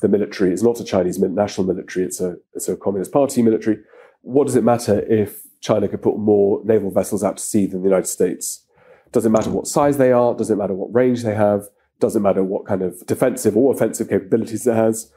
The 0.00 0.08
military 0.08 0.52
is 0.52 0.62
not 0.62 0.78
a 0.78 0.84
Chinese 0.84 1.18
national 1.18 1.66
military, 1.66 2.06
it's 2.06 2.20
a, 2.20 2.36
it's 2.54 2.68
a 2.68 2.76
Communist 2.76 3.10
Party 3.10 3.42
military. 3.42 3.78
What 4.20 4.46
does 4.46 4.54
it 4.54 4.62
matter 4.62 5.00
if 5.10 5.42
China 5.60 5.88
could 5.88 6.00
put 6.00 6.16
more 6.16 6.60
naval 6.64 6.92
vessels 6.92 7.24
out 7.24 7.38
to 7.38 7.42
sea 7.42 7.66
than 7.66 7.82
the 7.82 7.88
United 7.88 8.06
States? 8.06 8.64
Does 9.10 9.26
it 9.26 9.30
matter 9.30 9.50
what 9.50 9.66
size 9.66 9.98
they 9.98 10.12
are? 10.12 10.32
Does 10.32 10.48
it 10.48 10.56
matter 10.56 10.74
what 10.74 10.94
range 10.94 11.24
they 11.24 11.34
have? 11.34 11.64
Does 11.98 12.14
it 12.14 12.20
matter 12.20 12.44
what 12.44 12.64
kind 12.64 12.82
of 12.82 13.04
defensive 13.06 13.56
or 13.56 13.74
offensive 13.74 14.08
capabilities 14.08 14.64
it 14.64 14.76
has? 14.76 15.10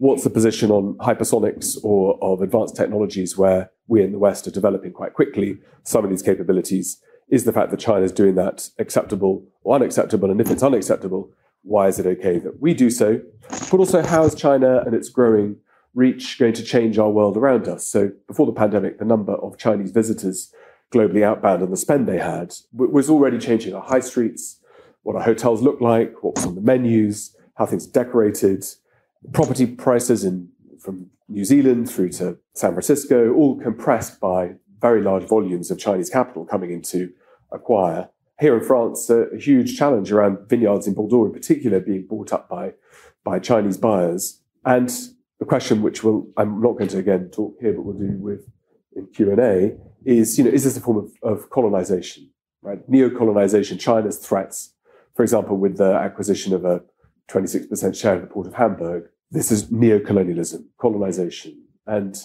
What's 0.00 0.24
the 0.24 0.30
position 0.30 0.72
on 0.72 0.98
hypersonics 0.98 1.76
or 1.84 2.18
of 2.20 2.42
advanced 2.42 2.74
technologies 2.74 3.38
where 3.38 3.70
we 3.86 4.02
in 4.02 4.10
the 4.10 4.18
West 4.18 4.48
are 4.48 4.50
developing 4.50 4.92
quite 4.92 5.14
quickly 5.14 5.58
some 5.84 6.02
of 6.02 6.10
these 6.10 6.20
capabilities? 6.20 7.00
Is 7.28 7.44
the 7.44 7.52
fact 7.52 7.70
that 7.70 7.80
China 7.80 8.04
is 8.04 8.12
doing 8.12 8.34
that 8.36 8.70
acceptable 8.78 9.44
or 9.62 9.74
unacceptable? 9.76 10.30
And 10.30 10.40
if 10.40 10.50
it's 10.50 10.62
unacceptable, 10.62 11.30
why 11.62 11.88
is 11.88 11.98
it 11.98 12.06
okay 12.06 12.38
that 12.38 12.60
we 12.60 12.74
do 12.74 12.90
so? 12.90 13.20
But 13.70 13.74
also, 13.74 14.02
how 14.02 14.24
is 14.24 14.34
China 14.34 14.82
and 14.86 14.94
its 14.94 15.08
growing 15.08 15.56
reach 15.94 16.38
going 16.38 16.54
to 16.54 16.62
change 16.62 16.98
our 16.98 17.10
world 17.10 17.36
around 17.36 17.68
us? 17.68 17.86
So, 17.86 18.12
before 18.26 18.46
the 18.46 18.52
pandemic, 18.52 18.98
the 18.98 19.04
number 19.04 19.34
of 19.34 19.58
Chinese 19.58 19.90
visitors 19.90 20.52
globally 20.92 21.22
outbound 21.22 21.62
and 21.62 21.72
the 21.72 21.76
spend 21.76 22.08
they 22.08 22.18
had 22.18 22.54
was 22.72 23.10
already 23.10 23.38
changing 23.38 23.74
our 23.74 23.82
high 23.82 24.00
streets, 24.00 24.60
what 25.02 25.16
our 25.16 25.22
hotels 25.22 25.60
look 25.60 25.80
like, 25.80 26.22
what 26.22 26.36
was 26.36 26.46
on 26.46 26.54
the 26.54 26.60
menus, 26.60 27.36
how 27.56 27.66
things 27.66 27.86
decorated, 27.86 28.64
property 29.32 29.66
prices 29.66 30.24
in 30.24 30.48
from 30.78 31.10
New 31.28 31.44
Zealand 31.44 31.90
through 31.90 32.10
to 32.10 32.38
San 32.54 32.72
Francisco, 32.72 33.32
all 33.34 33.60
compressed 33.60 34.20
by 34.20 34.54
very 34.80 35.02
large 35.02 35.24
volumes 35.24 35.70
of 35.70 35.78
Chinese 35.78 36.10
capital 36.10 36.44
coming 36.44 36.70
into 36.70 37.12
acquire. 37.52 38.08
Here 38.40 38.56
in 38.56 38.64
France, 38.64 39.10
a, 39.10 39.26
huge 39.36 39.76
challenge 39.76 40.12
around 40.12 40.48
vineyards 40.48 40.86
in 40.86 40.94
Bordeaux, 40.94 41.26
in 41.26 41.32
particular, 41.32 41.80
being 41.80 42.06
bought 42.06 42.32
up 42.32 42.48
by 42.48 42.74
by 43.24 43.38
Chinese 43.38 43.76
buyers. 43.76 44.40
And 44.64 44.90
the 45.38 45.44
question, 45.44 45.82
which 45.82 46.04
will 46.04 46.28
I'm 46.36 46.60
not 46.60 46.78
going 46.78 46.88
to 46.90 46.98
again 46.98 47.30
talk 47.30 47.56
here, 47.60 47.72
but 47.72 47.82
we'll 47.82 47.98
do 47.98 48.16
with 48.18 48.48
in 48.94 49.06
Q 49.08 49.32
and 49.32 49.40
A, 49.40 49.76
is 50.04 50.38
you 50.38 50.44
know 50.44 50.50
is 50.50 50.64
this 50.64 50.76
a 50.76 50.80
form 50.80 50.98
of, 50.98 51.12
of 51.22 51.50
colonization, 51.50 52.30
right? 52.62 52.86
Neo-colonization, 52.88 53.78
China's 53.78 54.18
threats, 54.18 54.74
for 55.14 55.22
example, 55.22 55.56
with 55.56 55.76
the 55.76 55.94
acquisition 55.94 56.54
of 56.54 56.64
a 56.64 56.82
26% 57.28 58.00
share 58.00 58.14
of 58.14 58.22
the 58.22 58.26
port 58.26 58.46
of 58.46 58.54
Hamburg. 58.54 59.08
This 59.30 59.50
is 59.50 59.70
neo-colonialism, 59.70 60.70
colonization, 60.80 61.62
and 61.86 62.16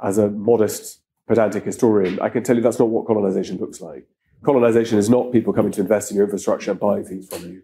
as 0.00 0.18
a 0.18 0.30
modest 0.30 1.00
pedantic 1.26 1.64
historian, 1.64 2.20
I 2.20 2.28
can 2.28 2.42
tell 2.42 2.56
you 2.56 2.62
that's 2.62 2.78
not 2.78 2.88
what 2.88 3.06
colonization 3.06 3.58
looks 3.58 3.80
like 3.80 4.06
colonization 4.44 4.98
is 4.98 5.10
not 5.10 5.32
people 5.32 5.52
coming 5.52 5.72
to 5.72 5.80
invest 5.80 6.10
in 6.10 6.16
your 6.16 6.24
infrastructure 6.24 6.70
and 6.70 6.78
buying 6.78 7.04
things 7.04 7.26
from 7.26 7.50
you 7.50 7.62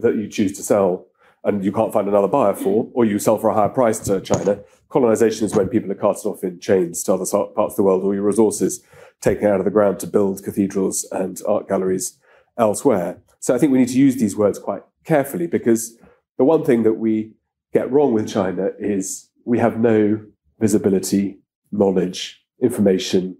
that 0.00 0.16
you 0.16 0.26
choose 0.26 0.52
to 0.56 0.62
sell 0.62 1.06
and 1.44 1.64
you 1.64 1.70
can't 1.70 1.92
find 1.92 2.08
another 2.08 2.26
buyer 2.26 2.54
for, 2.54 2.88
or 2.94 3.04
you 3.04 3.18
sell 3.18 3.36
for 3.36 3.50
a 3.50 3.54
higher 3.54 3.68
price 3.68 3.98
to 3.98 4.18
China. 4.22 4.58
Colonization 4.88 5.44
is 5.44 5.54
when 5.54 5.68
people 5.68 5.92
are 5.92 5.96
carted 5.96 6.24
off 6.24 6.42
in 6.42 6.58
chains 6.58 7.02
to 7.02 7.12
other 7.12 7.26
parts 7.26 7.74
of 7.74 7.76
the 7.76 7.82
world, 7.82 8.02
or 8.02 8.14
your 8.14 8.22
resources 8.22 8.82
taken 9.20 9.46
out 9.46 9.58
of 9.58 9.66
the 9.66 9.70
ground 9.70 9.98
to 9.98 10.06
build 10.06 10.42
cathedrals 10.42 11.06
and 11.12 11.42
art 11.46 11.68
galleries 11.68 12.18
elsewhere. 12.56 13.18
So 13.40 13.54
I 13.54 13.58
think 13.58 13.72
we 13.72 13.78
need 13.78 13.88
to 13.88 13.98
use 13.98 14.16
these 14.16 14.34
words 14.34 14.58
quite 14.58 14.84
carefully 15.04 15.46
because 15.46 15.98
the 16.38 16.44
one 16.44 16.64
thing 16.64 16.82
that 16.84 16.94
we 16.94 17.34
get 17.74 17.92
wrong 17.92 18.14
with 18.14 18.26
China 18.26 18.70
is 18.78 19.28
we 19.44 19.58
have 19.58 19.78
no 19.78 20.24
visibility, 20.58 21.40
knowledge, 21.70 22.43
information, 22.60 23.38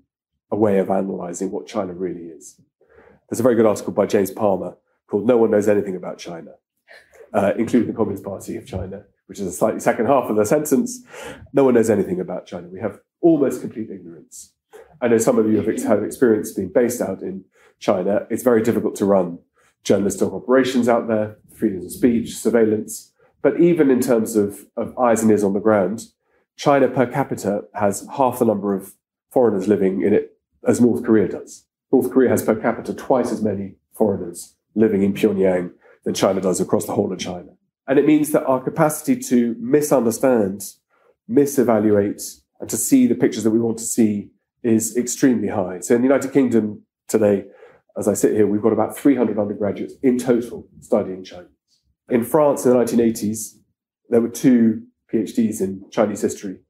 a 0.50 0.56
way 0.56 0.78
of 0.78 0.90
analyzing 0.90 1.50
what 1.50 1.66
China 1.66 1.92
really 1.92 2.26
is. 2.26 2.60
There's 3.28 3.40
a 3.40 3.42
very 3.42 3.54
good 3.54 3.66
article 3.66 3.92
by 3.92 4.06
James 4.06 4.30
Palmer 4.30 4.76
called 5.06 5.26
No 5.26 5.36
One 5.38 5.50
Knows 5.50 5.68
Anything 5.68 5.96
About 5.96 6.18
China, 6.18 6.52
uh, 7.32 7.52
including 7.56 7.88
the 7.88 7.96
Communist 7.96 8.24
Party 8.24 8.56
of 8.56 8.66
China, 8.66 9.04
which 9.26 9.40
is 9.40 9.46
a 9.46 9.52
slightly 9.52 9.80
second 9.80 10.06
half 10.06 10.30
of 10.30 10.36
the 10.36 10.44
sentence. 10.44 11.02
No 11.52 11.64
one 11.64 11.74
knows 11.74 11.90
anything 11.90 12.20
about 12.20 12.46
China. 12.46 12.68
We 12.68 12.80
have 12.80 12.98
almost 13.20 13.60
complete 13.60 13.90
ignorance. 13.90 14.52
I 15.00 15.08
know 15.08 15.18
some 15.18 15.38
of 15.38 15.50
you 15.50 15.60
have 15.60 15.82
had 15.82 16.02
experience 16.02 16.52
being 16.52 16.72
based 16.72 17.00
out 17.00 17.22
in 17.22 17.44
China. 17.78 18.26
It's 18.30 18.42
very 18.42 18.62
difficult 18.62 18.94
to 18.96 19.04
run 19.04 19.38
journalistic 19.82 20.32
operations 20.32 20.88
out 20.88 21.08
there, 21.08 21.38
freedom 21.54 21.84
of 21.84 21.92
speech, 21.92 22.36
surveillance. 22.36 23.12
But 23.42 23.60
even 23.60 23.90
in 23.90 24.00
terms 24.00 24.36
of, 24.36 24.66
of 24.76 24.96
eyes 24.98 25.22
and 25.22 25.30
ears 25.30 25.44
on 25.44 25.52
the 25.52 25.60
ground, 25.60 26.06
China 26.56 26.88
per 26.88 27.06
capita 27.06 27.64
has 27.74 28.06
half 28.16 28.38
the 28.38 28.44
number 28.44 28.74
of 28.74 28.94
foreigners 29.34 29.68
living 29.68 30.00
in 30.00 30.14
it 30.14 30.38
as 30.66 30.80
North 30.80 31.04
Korea 31.04 31.28
does. 31.28 31.66
North 31.92 32.10
Korea 32.10 32.30
has 32.30 32.42
per 32.42 32.54
capita 32.54 32.94
twice 32.94 33.30
as 33.32 33.42
many 33.42 33.74
foreigners 33.92 34.54
living 34.74 35.02
in 35.02 35.12
Pyongyang 35.12 35.72
than 36.04 36.14
China 36.14 36.40
does 36.40 36.60
across 36.60 36.86
the 36.86 36.92
whole 36.92 37.12
of 37.12 37.18
China. 37.18 37.50
And 37.86 37.98
it 37.98 38.06
means 38.06 38.32
that 38.32 38.46
our 38.46 38.62
capacity 38.62 39.16
to 39.16 39.56
misunderstand, 39.58 40.62
misevaluate, 41.28 42.40
and 42.60 42.70
to 42.70 42.76
see 42.76 43.06
the 43.06 43.14
pictures 43.14 43.44
that 43.44 43.50
we 43.50 43.60
want 43.60 43.78
to 43.78 43.84
see 43.84 44.30
is 44.62 44.96
extremely 44.96 45.48
high. 45.48 45.80
So 45.80 45.94
in 45.94 46.00
the 46.00 46.08
United 46.08 46.32
Kingdom 46.32 46.82
today, 47.08 47.44
as 47.98 48.08
I 48.08 48.14
sit 48.14 48.32
here, 48.32 48.46
we've 48.46 48.62
got 48.62 48.72
about 48.72 48.96
300 48.96 49.38
undergraduates 49.38 49.94
in 50.02 50.18
total 50.18 50.66
studying 50.80 51.22
Chinese. 51.22 51.48
In 52.08 52.24
France 52.24 52.64
in 52.64 52.72
the 52.72 52.78
1980s, 52.78 53.58
there 54.08 54.20
were 54.20 54.28
two 54.28 54.82
PhDs 55.12 55.60
in 55.60 55.84
Chinese 55.90 56.22
history, 56.22 56.60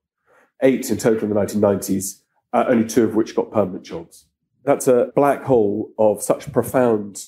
eight 0.63 0.91
in 0.91 0.97
total 0.97 1.25
in 1.25 1.35
the 1.35 1.41
1990s, 1.41 2.24
uh, 2.55 2.65
only 2.69 2.87
two 2.87 3.05
of 3.05 3.15
which 3.15 3.35
got 3.35 3.51
permanent 3.51 3.85
jobs. 3.85 4.27
That's 4.65 4.89
a 4.89 5.11
black 5.15 5.43
hole 5.43 5.91
of 5.99 6.23
such 6.23 6.51
profound 6.53 7.27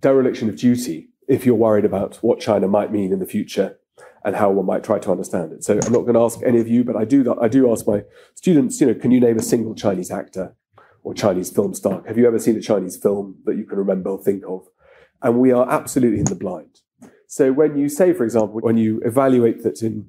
dereliction 0.00 0.48
of 0.48 0.56
duty 0.56 1.10
if 1.26 1.44
you're 1.44 1.54
worried 1.54 1.84
about 1.84 2.16
what 2.22 2.40
China 2.40 2.68
might 2.68 2.92
mean 2.92 3.12
in 3.12 3.18
the 3.18 3.26
future 3.26 3.78
and 4.24 4.36
how 4.36 4.50
one 4.50 4.64
might 4.64 4.84
try 4.84 4.98
to 4.98 5.10
understand 5.10 5.52
it. 5.52 5.64
So 5.64 5.74
I'm 5.74 5.92
not 5.92 6.02
going 6.02 6.14
to 6.14 6.22
ask 6.22 6.38
any 6.46 6.60
of 6.60 6.68
you, 6.68 6.84
but 6.84 6.96
I 6.96 7.04
do 7.04 7.36
I 7.40 7.48
do 7.48 7.70
ask 7.70 7.86
my 7.86 8.04
students, 8.34 8.80
you 8.80 8.86
know, 8.86 8.94
can 8.94 9.10
you 9.10 9.20
name 9.20 9.36
a 9.36 9.42
single 9.42 9.74
Chinese 9.74 10.10
actor 10.10 10.54
or 11.02 11.12
Chinese 11.12 11.50
film 11.50 11.74
star? 11.74 12.02
Have 12.06 12.16
you 12.16 12.26
ever 12.26 12.38
seen 12.38 12.56
a 12.56 12.60
Chinese 12.60 12.96
film 12.96 13.36
that 13.44 13.56
you 13.56 13.64
can 13.64 13.78
remember 13.78 14.10
or 14.10 14.22
think 14.22 14.44
of? 14.46 14.66
And 15.20 15.38
we 15.38 15.52
are 15.52 15.68
absolutely 15.68 16.20
in 16.20 16.26
the 16.26 16.36
blind. 16.36 16.80
So 17.26 17.52
when 17.52 17.76
you 17.76 17.88
say, 17.88 18.12
for 18.12 18.24
example, 18.24 18.60
when 18.60 18.76
you 18.76 19.00
evaluate 19.04 19.62
that 19.64 19.82
in 19.82 20.08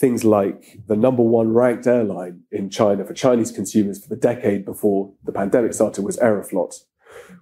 things 0.00 0.24
like 0.24 0.78
the 0.86 0.96
number 0.96 1.22
one 1.22 1.52
ranked 1.52 1.86
airline 1.86 2.40
in 2.50 2.70
China 2.70 3.04
for 3.04 3.12
Chinese 3.12 3.52
consumers 3.52 4.02
for 4.02 4.08
the 4.08 4.16
decade 4.16 4.64
before 4.64 5.12
the 5.24 5.30
pandemic 5.30 5.74
started 5.74 6.02
was 6.02 6.16
Aeroflot, 6.16 6.74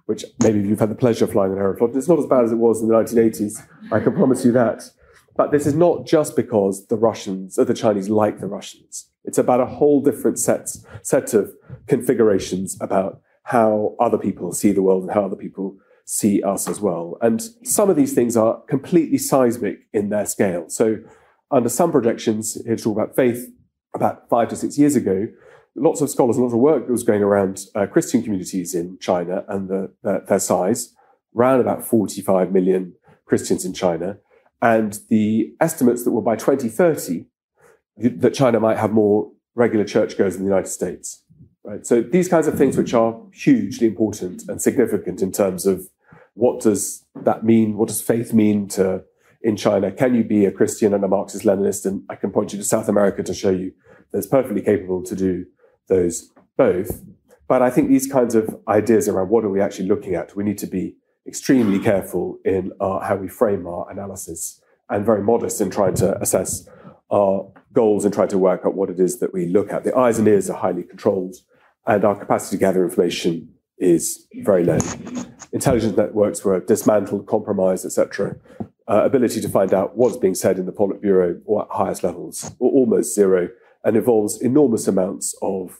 which 0.07 0.25
maybe 0.43 0.59
you've 0.59 0.81
had 0.81 0.91
the 0.91 0.95
pleasure 0.95 1.23
of 1.23 1.31
flying 1.31 1.53
on 1.53 1.57
Aeroflot. 1.57 1.95
It's 1.95 2.09
not 2.09 2.19
as 2.19 2.25
bad 2.25 2.43
as 2.43 2.51
it 2.51 2.57
was 2.57 2.81
in 2.81 2.89
the 2.89 2.93
1980s. 2.93 3.65
I 3.93 4.01
can 4.01 4.13
promise 4.13 4.43
you 4.43 4.51
that. 4.51 4.83
But 5.37 5.51
this 5.51 5.65
is 5.65 5.73
not 5.73 6.05
just 6.05 6.35
because 6.35 6.87
the 6.87 6.97
Russians 6.97 7.57
or 7.57 7.63
the 7.63 7.73
Chinese 7.73 8.09
like 8.09 8.41
the 8.41 8.47
Russians. 8.47 9.09
It's 9.23 9.37
about 9.37 9.61
a 9.61 9.65
whole 9.65 10.01
different 10.01 10.37
set, 10.37 10.67
set 11.01 11.33
of 11.33 11.53
configurations 11.87 12.77
about 12.81 13.21
how 13.43 13.95
other 14.01 14.17
people 14.17 14.51
see 14.51 14.73
the 14.73 14.81
world 14.81 15.03
and 15.03 15.13
how 15.13 15.23
other 15.23 15.37
people 15.37 15.77
see 16.03 16.43
us 16.43 16.67
as 16.67 16.81
well. 16.81 17.17
And 17.21 17.41
some 17.63 17.89
of 17.89 17.95
these 17.95 18.13
things 18.13 18.35
are 18.35 18.59
completely 18.67 19.17
seismic 19.17 19.87
in 19.93 20.09
their 20.09 20.25
scale. 20.25 20.67
So 20.67 20.97
under 21.51 21.69
some 21.69 21.91
projections, 21.91 22.61
here 22.65 22.75
to 22.75 22.83
talk 22.83 22.97
about 22.97 23.15
faith, 23.15 23.47
about 23.93 24.29
five 24.29 24.49
to 24.49 24.55
six 24.55 24.77
years 24.77 24.95
ago, 24.95 25.27
lots 25.75 26.01
of 26.01 26.09
scholars, 26.09 26.35
and 26.35 26.43
lots 26.43 26.53
of 26.53 26.59
work 26.59 26.87
was 26.89 27.03
going 27.03 27.23
around 27.23 27.61
uh, 27.75 27.85
Christian 27.87 28.21
communities 28.21 28.75
in 28.75 28.97
China 28.99 29.43
and 29.47 29.69
the, 29.69 29.93
their 30.03 30.39
size, 30.39 30.93
around 31.35 31.61
about 31.61 31.83
45 31.83 32.51
million 32.51 32.93
Christians 33.25 33.65
in 33.65 33.73
China. 33.73 34.17
and 34.61 34.99
the 35.09 35.53
estimates 35.59 36.03
that 36.03 36.11
were 36.11 36.21
by 36.21 36.35
2030 36.35 37.25
that 37.97 38.33
China 38.33 38.59
might 38.59 38.77
have 38.77 38.91
more 38.91 39.31
regular 39.55 39.85
churchgoers 39.85 40.35
in 40.35 40.41
the 40.41 40.47
United 40.47 40.69
States. 40.69 41.23
Right? 41.63 41.85
So 41.85 42.01
these 42.01 42.27
kinds 42.27 42.47
of 42.47 42.57
things, 42.57 42.77
which 42.77 42.93
are 42.93 43.19
hugely 43.33 43.87
important 43.87 44.43
and 44.47 44.61
significant 44.61 45.21
in 45.21 45.31
terms 45.31 45.65
of 45.65 45.89
what 46.33 46.61
does 46.61 47.05
that 47.23 47.43
mean? 47.43 47.77
What 47.77 47.89
does 47.89 48.01
faith 48.01 48.33
mean 48.33 48.67
to 48.69 49.03
in 49.41 49.55
China? 49.55 49.91
Can 49.91 50.15
you 50.15 50.23
be 50.23 50.45
a 50.45 50.51
Christian 50.51 50.93
and 50.93 51.03
a 51.03 51.07
Marxist 51.07 51.45
Leninist? 51.45 51.85
And 51.85 52.03
I 52.09 52.15
can 52.15 52.31
point 52.31 52.53
you 52.53 52.59
to 52.59 52.65
South 52.65 52.89
America 52.89 53.23
to 53.23 53.33
show 53.33 53.51
you 53.51 53.71
that 54.11 54.17
it's 54.17 54.27
perfectly 54.27 54.61
capable 54.61 55.03
to 55.03 55.15
do 55.15 55.45
those 55.87 56.29
both. 56.57 57.03
But 57.47 57.61
I 57.61 57.69
think 57.69 57.89
these 57.89 58.11
kinds 58.11 58.35
of 58.35 58.59
ideas 58.67 59.07
around 59.07 59.29
what 59.29 59.43
are 59.43 59.49
we 59.49 59.61
actually 59.61 59.87
looking 59.87 60.15
at, 60.15 60.35
we 60.35 60.43
need 60.43 60.57
to 60.59 60.67
be 60.67 60.95
extremely 61.25 61.79
careful 61.79 62.37
in 62.45 62.71
our, 62.79 63.01
how 63.01 63.15
we 63.15 63.27
frame 63.27 63.65
our 63.67 63.89
analysis 63.89 64.61
and 64.89 65.05
very 65.05 65.23
modest 65.23 65.61
in 65.61 65.69
trying 65.69 65.95
to 65.95 66.19
assess 66.21 66.67
our 67.11 67.51
goals 67.73 68.05
and 68.05 68.13
try 68.13 68.27
to 68.27 68.37
work 68.37 68.61
out 68.65 68.75
what 68.75 68.89
it 68.89 68.99
is 68.99 69.19
that 69.19 69.33
we 69.33 69.45
look 69.45 69.71
at. 69.71 69.83
The 69.83 69.95
eyes 69.95 70.19
and 70.19 70.27
ears 70.27 70.49
are 70.49 70.57
highly 70.57 70.83
controlled, 70.83 71.35
and 71.87 72.03
our 72.03 72.15
capacity 72.15 72.57
to 72.57 72.59
gather 72.59 72.83
information 72.83 73.53
is 73.77 74.27
very 74.43 74.63
low. 74.63 74.79
Intelligence 75.51 75.95
networks 75.97 76.43
were 76.43 76.59
dismantled, 76.59 77.25
compromised, 77.27 77.85
etc. 77.85 78.35
Uh, 78.89 79.05
ability 79.05 79.39
to 79.39 79.47
find 79.47 79.71
out 79.71 79.95
what's 79.95 80.17
being 80.17 80.33
said 80.33 80.57
in 80.57 80.65
the 80.65 80.71
Politburo 80.71 81.39
or 81.45 81.61
at 81.61 81.67
highest 81.69 82.03
levels, 82.03 82.55
or 82.57 82.71
almost 82.71 83.13
zero, 83.13 83.49
and 83.83 83.95
involves 83.95 84.41
enormous 84.41 84.87
amounts 84.87 85.35
of 85.43 85.79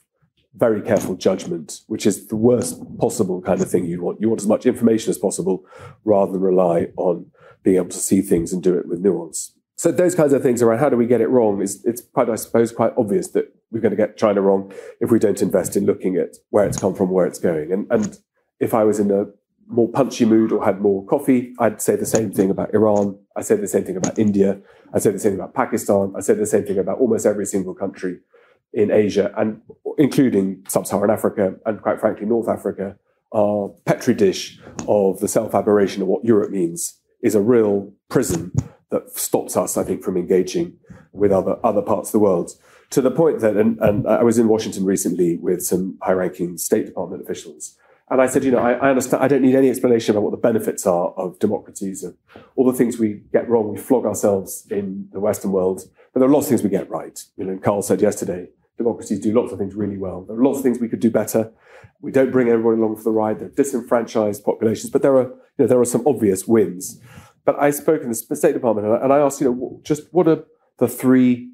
very 0.56 0.82
careful 0.82 1.16
judgment, 1.16 1.82
which 1.88 2.06
is 2.06 2.28
the 2.28 2.36
worst 2.36 2.80
possible 3.00 3.42
kind 3.42 3.62
of 3.62 3.70
thing 3.72 3.86
you 3.86 4.02
want. 4.02 4.22
You 4.22 4.30
want 4.30 4.42
as 4.42 4.48
much 4.48 4.66
information 4.66 5.10
as 5.10 5.18
possible 5.18 5.66
rather 6.06 6.32
than 6.32 6.42
rely 6.42 6.88
on 6.98 7.26
being 7.64 7.78
able 7.78 7.90
to 7.90 7.98
see 7.98 8.22
things 8.22 8.54
and 8.54 8.62
do 8.62 8.78
it 8.78 8.88
with 8.88 9.00
nuance. 9.00 9.56
So 9.76 9.92
those 9.92 10.14
kinds 10.14 10.34
of 10.34 10.44
things 10.44 10.62
around 10.62 10.80
how 10.80 10.90
do 10.90 10.98
we 10.98 11.08
get 11.08 11.22
it 11.22 11.30
wrong 11.30 11.62
is 11.62 11.84
it's 11.86 12.02
quite, 12.02 12.30
I 12.30 12.36
suppose, 12.36 12.72
quite 12.72 12.94
obvious 12.98 13.30
that 13.30 13.46
we're 13.72 13.80
going 13.80 13.92
to 13.92 13.98
get 13.98 14.18
China 14.18 14.42
wrong 14.42 14.72
if 15.00 15.10
we 15.10 15.20
don't 15.20 15.42
invest 15.42 15.76
in 15.78 15.86
looking 15.86 16.18
at 16.18 16.36
where 16.50 16.66
it's 16.68 16.78
come 16.78 16.94
from, 16.94 17.10
where 17.12 17.26
it's 17.26 17.40
going. 17.40 17.72
And, 17.72 17.88
and 17.90 18.20
if 18.60 18.74
I 18.74 18.84
was 18.84 19.00
in 19.00 19.10
a 19.10 19.26
more 19.70 19.88
punchy 19.88 20.26
mood 20.26 20.52
or 20.52 20.66
had 20.66 20.82
more 20.82 21.06
coffee, 21.06 21.54
I'd 21.60 21.82
say 21.82 21.96
the 21.96 22.06
same 22.06 22.32
thing 22.32 22.50
about 22.50 22.74
Iran. 22.74 23.18
I 23.36 23.42
say 23.42 23.56
the 23.56 23.68
same 23.68 23.84
thing 23.84 23.98
about 23.98 24.18
India. 24.18 24.60
I 24.94 25.00
say 25.00 25.12
the 25.12 25.20
same 25.20 25.34
thing 25.34 25.40
about 25.40 25.54
Pakistan. 25.54 26.14
I 26.18 26.22
say 26.22 26.34
the 26.34 26.46
same 26.46 26.66
thing 26.66 26.80
about 26.80 27.00
almost 27.00 27.26
every 27.26 27.46
single 27.46 27.76
country 27.76 28.20
in 28.74 28.92
Asia, 28.92 29.32
and 29.38 29.62
including 29.98 30.64
sub-Saharan 30.68 31.10
Africa 31.10 31.56
and 31.66 31.82
quite 31.82 32.00
frankly 32.00 32.26
North 32.26 32.50
Africa, 32.50 32.98
are 33.32 33.70
petri 33.86 34.16
dish 34.16 34.60
of 34.88 35.20
the 35.20 35.28
self-aberration 35.28 36.02
of 36.02 36.08
what 36.08 36.26
Europe 36.26 36.52
means 36.52 37.00
is 37.22 37.36
a 37.36 37.42
real 37.42 37.94
prison 38.10 38.52
that 38.90 39.10
stops 39.12 39.56
us, 39.56 39.78
I 39.78 39.84
think, 39.84 40.04
from 40.04 40.18
engaging 40.18 40.78
with 41.12 41.32
other 41.32 41.58
other 41.64 41.82
parts 41.82 42.10
of 42.10 42.14
the 42.14 42.20
world. 42.20 42.52
To 42.92 43.02
the 43.02 43.12
point 43.12 43.40
that, 43.42 43.56
and, 43.56 43.78
and 43.82 44.08
I 44.08 44.24
was 44.24 44.40
in 44.40 44.48
Washington 44.48 44.84
recently 44.84 45.38
with 45.38 45.62
some 45.62 46.00
high-ranking 46.02 46.58
State 46.58 46.88
Department 46.88 47.22
officials, 47.22 47.76
and 48.10 48.22
I 48.22 48.26
said, 48.26 48.44
you 48.44 48.52
know, 48.52 48.60
I, 48.60 48.74
I, 48.74 48.90
understand. 48.90 49.24
I 49.24 49.28
don't 49.28 49.42
need 49.44 49.56
any 49.56 49.70
explanation 49.70 50.16
about 50.16 50.24
what 50.24 50.32
the 50.32 50.38
benefits 50.38 50.88
are 50.88 51.10
of 51.12 51.38
democracies 51.40 52.04
and 52.04 52.16
all 52.56 52.70
the 52.70 52.78
things 52.78 52.98
we 52.98 53.22
get 53.32 53.48
wrong. 53.48 53.70
We 53.70 53.78
flog 53.78 54.06
ourselves 54.06 54.66
in 54.72 55.10
the 55.12 55.20
Western 55.20 55.52
world, 55.52 55.84
but 56.14 56.20
there 56.20 56.28
are 56.28 56.32
lots 56.32 56.48
of 56.48 56.50
things 56.50 56.64
we 56.64 56.70
get 56.70 56.90
right. 56.90 57.24
You 57.38 57.46
know, 57.46 57.58
Carl 57.60 57.84
said 57.84 58.02
yesterday, 58.02 58.50
democracies 58.78 59.20
do 59.20 59.32
lots 59.32 59.52
of 59.52 59.60
things 59.60 59.76
really 59.76 59.98
well. 59.98 60.24
There 60.24 60.36
are 60.36 60.44
lots 60.44 60.58
of 60.58 60.64
things 60.64 60.80
we 60.80 60.90
could 60.90 61.00
do 61.00 61.12
better. 61.12 61.52
We 62.02 62.12
don't 62.12 62.32
bring 62.32 62.48
everybody 62.48 62.82
along 62.82 62.96
for 62.96 63.04
the 63.04 63.12
ride. 63.12 63.40
They're 63.40 63.50
disenfranchised 63.50 64.44
populations, 64.44 64.90
but 64.90 65.04
there 65.04 65.16
are, 65.16 65.28
you 65.28 65.60
know, 65.60 65.68
there 65.68 65.80
are 65.80 65.86
some 65.86 66.08
obvious 66.08 66.48
wins. 66.48 67.00
But 67.46 67.60
I 67.60 67.70
spoke 67.70 68.02
in 68.02 68.10
the 68.10 68.16
State 68.16 68.54
Department 68.54 68.88
and 68.88 69.14
I 69.14 69.20
asked, 69.20 69.40
you 69.40 69.50
know, 69.50 69.80
just 69.84 70.12
what 70.12 70.28
are 70.28 70.46
the 70.78 70.88
three 70.88 71.52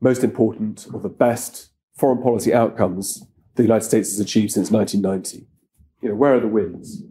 most 0.00 0.24
important 0.24 0.88
or 0.92 1.00
the 1.00 1.08
best 1.08 1.70
foreign 1.96 2.20
policy 2.20 2.52
outcomes 2.52 3.24
the 3.54 3.62
United 3.62 3.84
States 3.84 4.10
has 4.10 4.20
achieved 4.20 4.52
since 4.52 4.70
1990? 4.70 5.46
You 6.00 6.10
know, 6.10 6.14
where 6.14 6.34
are 6.34 6.40
the 6.40 6.48
wins? 6.48 7.02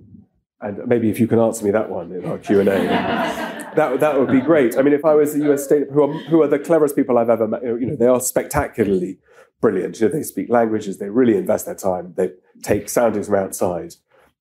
And 0.62 0.88
maybe 0.88 1.10
if 1.10 1.20
you 1.20 1.28
can 1.28 1.40
answer 1.40 1.66
me 1.66 1.72
that 1.72 1.90
one 1.90 2.12
in 2.12 2.26
our 2.26 2.38
Q 2.38 2.62
and 2.62 2.70
A, 2.70 2.74
that 3.76 4.00
that 4.00 4.20
would 4.20 4.30
be 4.30 4.40
great. 4.40 4.78
I 4.78 4.82
mean, 4.82 4.94
if 4.94 5.04
I 5.04 5.14
was 5.14 5.34
the 5.34 5.44
U.S. 5.46 5.64
state, 5.64 5.88
who 5.92 6.04
are 6.04 6.14
who 6.30 6.42
are 6.42 6.48
the 6.48 6.60
cleverest 6.60 6.96
people 6.96 7.18
I've 7.18 7.30
ever 7.30 7.48
met? 7.48 7.64
You 7.64 7.86
know, 7.86 7.96
they 7.96 8.08
are 8.08 8.22
spectacularly 8.22 9.20
brilliant. 9.60 10.00
You 10.00 10.08
know, 10.08 10.14
they 10.14 10.24
speak 10.24 10.50
languages. 10.50 11.00
They 11.00 11.10
really 11.10 11.36
invest 11.36 11.66
their 11.66 11.76
time. 11.76 12.14
They 12.16 12.32
take 12.62 12.88
soundings 12.90 13.28
from 13.28 13.36
outside. 13.36 13.96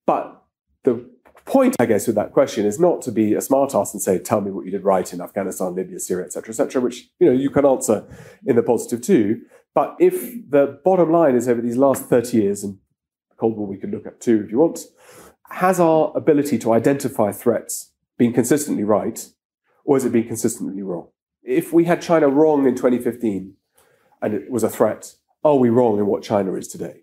But 0.06 0.42
the 0.84 1.08
point, 1.44 1.76
I 1.80 1.86
guess, 1.86 2.06
with 2.06 2.16
that 2.16 2.32
question 2.32 2.66
is 2.66 2.78
not 2.78 3.02
to 3.02 3.12
be 3.12 3.34
a 3.34 3.38
smartass 3.38 3.92
and 3.92 4.00
say, 4.00 4.18
"Tell 4.18 4.40
me 4.40 4.50
what 4.50 4.64
you 4.64 4.70
did 4.70 4.84
right 4.84 5.12
in 5.12 5.20
Afghanistan, 5.20 5.74
Libya, 5.74 5.98
Syria, 5.98 6.26
etc., 6.26 6.50
etc." 6.50 6.80
which 6.80 7.10
you 7.18 7.26
know 7.26 7.32
you 7.32 7.50
can 7.50 7.66
answer 7.66 8.04
in 8.46 8.56
the 8.56 8.62
positive 8.62 9.00
too. 9.00 9.40
But 9.74 9.96
if 9.98 10.14
the 10.50 10.78
bottom 10.84 11.10
line 11.10 11.34
is 11.34 11.48
over 11.48 11.60
these 11.60 11.78
last 11.78 12.04
30 12.04 12.36
years, 12.36 12.62
and 12.62 12.78
Cold 13.42 13.56
War 13.56 13.66
we 13.66 13.76
could 13.76 13.90
look 13.90 14.06
at 14.06 14.20
too 14.20 14.44
if 14.44 14.52
you 14.52 14.58
want, 14.58 14.78
has 15.50 15.80
our 15.80 16.12
ability 16.14 16.58
to 16.58 16.72
identify 16.72 17.32
threats 17.32 17.90
been 18.16 18.32
consistently 18.32 18.84
right, 18.84 19.28
or 19.84 19.96
has 19.96 20.04
it 20.04 20.12
been 20.12 20.28
consistently 20.28 20.80
wrong? 20.80 21.08
If 21.42 21.72
we 21.72 21.86
had 21.86 22.00
China 22.00 22.28
wrong 22.28 22.68
in 22.68 22.76
2015 22.76 23.54
and 24.22 24.32
it 24.32 24.48
was 24.48 24.62
a 24.62 24.68
threat, 24.68 25.16
are 25.42 25.56
we 25.56 25.70
wrong 25.70 25.98
in 25.98 26.06
what 26.06 26.22
China 26.22 26.54
is 26.54 26.68
today? 26.68 27.02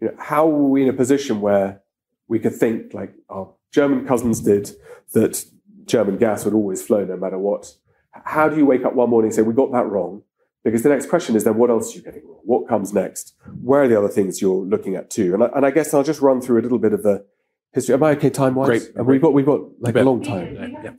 You 0.00 0.08
know, 0.08 0.14
how 0.18 0.48
are 0.50 0.68
we 0.74 0.82
in 0.82 0.88
a 0.88 0.92
position 1.04 1.40
where 1.40 1.82
we 2.26 2.40
could 2.40 2.56
think 2.56 2.92
like 2.92 3.14
our 3.30 3.54
German 3.72 4.08
cousins 4.08 4.40
did 4.40 4.72
that 5.12 5.44
German 5.84 6.18
gas 6.18 6.44
would 6.44 6.54
always 6.54 6.82
flow 6.82 7.04
no 7.04 7.16
matter 7.16 7.38
what? 7.38 7.74
How 8.10 8.48
do 8.48 8.56
you 8.56 8.66
wake 8.66 8.84
up 8.84 8.94
one 8.94 9.08
morning 9.10 9.28
and 9.28 9.36
say, 9.36 9.42
we 9.42 9.54
got 9.54 9.70
that 9.70 9.86
wrong? 9.86 10.22
Because 10.64 10.82
the 10.82 10.88
next 10.88 11.08
question 11.08 11.36
is 11.36 11.44
then 11.44 11.56
what 11.56 11.70
else 11.70 11.94
are 11.94 11.98
you 11.98 12.02
getting 12.02 12.26
wrong? 12.26 12.37
What 12.48 12.66
comes 12.66 12.94
next? 12.94 13.34
Where 13.62 13.82
are 13.82 13.88
the 13.88 13.98
other 13.98 14.08
things 14.08 14.40
you're 14.40 14.64
looking 14.64 14.96
at 14.96 15.10
too? 15.10 15.34
And 15.34 15.44
I, 15.44 15.50
and 15.54 15.66
I 15.66 15.70
guess 15.70 15.92
I'll 15.92 16.02
just 16.02 16.22
run 16.22 16.40
through 16.40 16.58
a 16.58 16.62
little 16.62 16.78
bit 16.78 16.94
of 16.94 17.02
the 17.02 17.26
history. 17.74 17.94
Am 17.94 18.02
I 18.02 18.12
okay 18.12 18.30
time 18.30 18.54
wise? 18.54 18.68
Great. 18.68 18.96
And 18.96 19.06
we've 19.06 19.20
got 19.20 19.34
we've 19.34 19.44
got 19.44 19.60
like 19.80 19.94
a 19.96 20.02
long 20.02 20.22
time. 20.22 20.56
Yeah. 20.82 20.92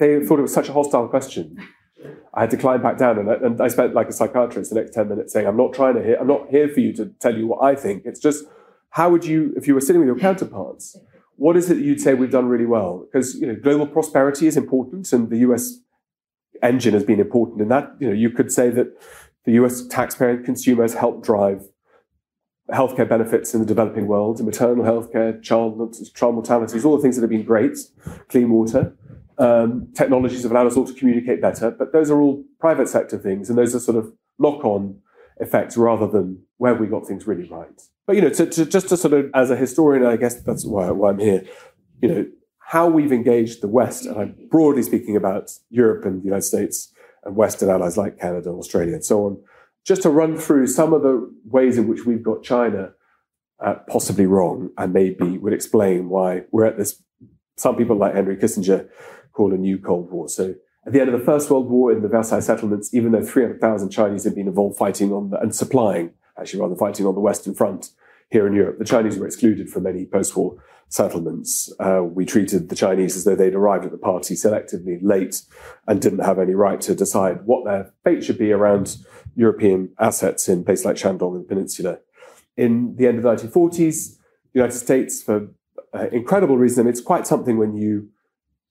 They 0.00 0.24
thought 0.26 0.40
it 0.40 0.42
was 0.42 0.52
such 0.52 0.68
a 0.68 0.72
hostile 0.72 1.06
question. 1.06 1.56
I 2.34 2.40
had 2.40 2.50
to 2.50 2.56
climb 2.56 2.82
back 2.82 2.98
down, 2.98 3.20
and 3.20 3.30
I, 3.30 3.34
and 3.34 3.60
I 3.60 3.68
spent 3.68 3.94
like 3.94 4.08
a 4.08 4.12
psychiatrist 4.12 4.70
the 4.70 4.80
next 4.80 4.92
ten 4.92 5.08
minutes 5.08 5.32
saying, 5.32 5.46
"I'm 5.46 5.56
not 5.56 5.72
trying 5.72 5.94
to 5.94 6.02
hear. 6.02 6.16
I'm 6.20 6.26
not 6.26 6.48
here 6.50 6.68
for 6.68 6.80
you 6.80 6.92
to 6.94 7.14
tell 7.20 7.38
you 7.38 7.46
what 7.46 7.62
I 7.62 7.76
think. 7.76 8.02
It's 8.04 8.18
just 8.18 8.44
how 8.90 9.10
would 9.10 9.24
you, 9.24 9.54
if 9.56 9.68
you 9.68 9.74
were 9.74 9.80
sitting 9.80 10.00
with 10.00 10.08
your 10.08 10.18
counterparts, 10.18 10.96
what 11.36 11.56
is 11.56 11.70
it 11.70 11.76
that 11.76 11.84
you'd 11.84 12.00
say 12.00 12.14
we've 12.14 12.32
done 12.32 12.46
really 12.46 12.66
well? 12.66 13.06
Because 13.06 13.36
you 13.36 13.46
know, 13.46 13.54
global 13.54 13.86
prosperity 13.86 14.48
is 14.48 14.56
important, 14.56 15.12
and 15.12 15.30
the 15.30 15.38
U.S 15.38 15.78
engine 16.64 16.94
has 16.94 17.04
been 17.04 17.20
important 17.20 17.60
in 17.60 17.68
that. 17.68 17.94
You 18.00 18.08
know, 18.08 18.12
you 18.14 18.30
could 18.30 18.50
say 18.50 18.70
that 18.70 18.88
the 19.44 19.52
US 19.52 19.86
taxpayer 19.86 20.30
and 20.30 20.44
consumers 20.44 20.94
help 20.94 21.24
drive 21.24 21.68
healthcare 22.70 23.08
benefits 23.08 23.52
in 23.52 23.60
the 23.60 23.66
developing 23.66 24.06
world, 24.06 24.42
maternal 24.42 24.84
healthcare, 24.84 25.40
child, 25.42 25.94
child 26.14 26.34
mortalities, 26.34 26.84
all 26.84 26.96
the 26.96 27.02
things 27.02 27.16
that 27.16 27.22
have 27.22 27.30
been 27.30 27.44
great, 27.44 27.76
clean 28.28 28.50
water. 28.50 28.96
Um, 29.36 29.88
technologies 29.94 30.44
have 30.44 30.52
allowed 30.52 30.68
us 30.68 30.76
all 30.76 30.86
to 30.86 30.94
communicate 30.94 31.42
better, 31.42 31.70
but 31.70 31.92
those 31.92 32.10
are 32.10 32.20
all 32.20 32.44
private 32.58 32.88
sector 32.88 33.18
things, 33.18 33.48
and 33.50 33.58
those 33.58 33.74
are 33.74 33.80
sort 33.80 33.98
of 33.98 34.12
knock-on 34.38 35.00
effects 35.40 35.76
rather 35.76 36.06
than 36.06 36.42
where 36.56 36.74
we 36.74 36.86
got 36.86 37.06
things 37.06 37.26
really 37.26 37.48
right. 37.48 37.82
But 38.06 38.16
you 38.16 38.22
know, 38.22 38.30
to, 38.30 38.46
to, 38.46 38.64
just 38.64 38.88
to 38.90 38.96
sort 38.96 39.12
of, 39.14 39.30
as 39.34 39.50
a 39.50 39.56
historian, 39.56 40.06
I 40.06 40.16
guess 40.16 40.40
that's 40.40 40.64
why, 40.64 40.90
why 40.90 41.10
I'm 41.10 41.18
here. 41.18 41.44
You 42.00 42.08
know, 42.08 42.26
how 42.58 42.88
we've 42.88 43.12
engaged 43.12 43.60
the 43.60 43.68
West, 43.68 44.06
and 44.06 44.16
I'm 44.16 44.36
broadly 44.50 44.82
speaking 44.82 45.16
about 45.16 45.50
Europe 45.68 46.04
and 46.04 46.22
the 46.22 46.24
United 46.24 46.42
States 46.42 46.93
and 47.24 47.36
Western 47.36 47.70
allies 47.70 47.96
like 47.96 48.18
Canada, 48.18 48.50
Australia, 48.50 48.94
and 48.94 49.04
so 49.04 49.26
on, 49.26 49.42
just 49.84 50.02
to 50.02 50.10
run 50.10 50.36
through 50.36 50.66
some 50.66 50.92
of 50.92 51.02
the 51.02 51.32
ways 51.44 51.78
in 51.78 51.88
which 51.88 52.06
we've 52.06 52.22
got 52.22 52.42
China 52.42 52.92
uh, 53.60 53.74
possibly 53.88 54.26
wrong 54.26 54.70
and 54.78 54.92
maybe 54.92 55.38
would 55.38 55.52
explain 55.52 56.08
why 56.08 56.42
we're 56.50 56.64
at 56.64 56.76
this, 56.76 57.02
some 57.56 57.76
people 57.76 57.96
like 57.96 58.14
Henry 58.14 58.36
Kissinger 58.36 58.88
call 59.32 59.52
a 59.52 59.56
new 59.56 59.78
Cold 59.78 60.10
War. 60.10 60.28
So 60.28 60.54
at 60.86 60.92
the 60.92 61.00
end 61.00 61.10
of 61.10 61.18
the 61.18 61.24
First 61.24 61.50
World 61.50 61.70
War 61.70 61.92
in 61.92 62.02
the 62.02 62.08
Versailles 62.08 62.40
settlements, 62.40 62.92
even 62.94 63.12
though 63.12 63.22
300,000 63.22 63.90
Chinese 63.90 64.24
had 64.24 64.34
been 64.34 64.48
involved 64.48 64.76
fighting 64.76 65.12
on 65.12 65.30
the, 65.30 65.40
and 65.40 65.54
supplying, 65.54 66.12
actually 66.38 66.60
rather 66.60 66.76
fighting 66.76 67.06
on 67.06 67.14
the 67.14 67.20
Western 67.20 67.54
Front 67.54 67.90
here 68.30 68.46
in 68.46 68.54
Europe, 68.54 68.78
the 68.78 68.84
Chinese 68.84 69.18
were 69.18 69.26
excluded 69.26 69.70
from 69.70 69.84
many 69.84 70.06
post-war 70.06 70.56
settlements. 70.88 71.72
Uh, 71.80 72.02
we 72.02 72.24
treated 72.24 72.68
the 72.68 72.76
Chinese 72.76 73.16
as 73.16 73.24
though 73.24 73.34
they'd 73.34 73.54
arrived 73.54 73.84
at 73.84 73.90
the 73.90 73.98
party 73.98 74.34
selectively 74.34 74.98
late 75.02 75.42
and 75.86 76.00
didn't 76.00 76.24
have 76.24 76.38
any 76.38 76.54
right 76.54 76.80
to 76.80 76.94
decide 76.94 77.44
what 77.44 77.64
their 77.64 77.92
fate 78.04 78.24
should 78.24 78.38
be 78.38 78.52
around 78.52 78.96
European 79.34 79.92
assets 79.98 80.48
in 80.48 80.64
places 80.64 80.84
like 80.84 80.96
Shandong 80.96 81.34
and 81.34 81.44
the 81.44 81.48
Peninsula. 81.48 81.98
In 82.56 82.94
the 82.96 83.08
end 83.08 83.18
of 83.18 83.24
the 83.24 83.48
1940s, 83.48 84.16
the 84.52 84.60
United 84.60 84.78
States, 84.78 85.22
for 85.22 85.48
uh, 85.92 86.06
incredible 86.12 86.56
reason, 86.56 86.86
it's 86.86 87.00
quite 87.00 87.26
something 87.26 87.58
when 87.58 87.76
you 87.76 88.08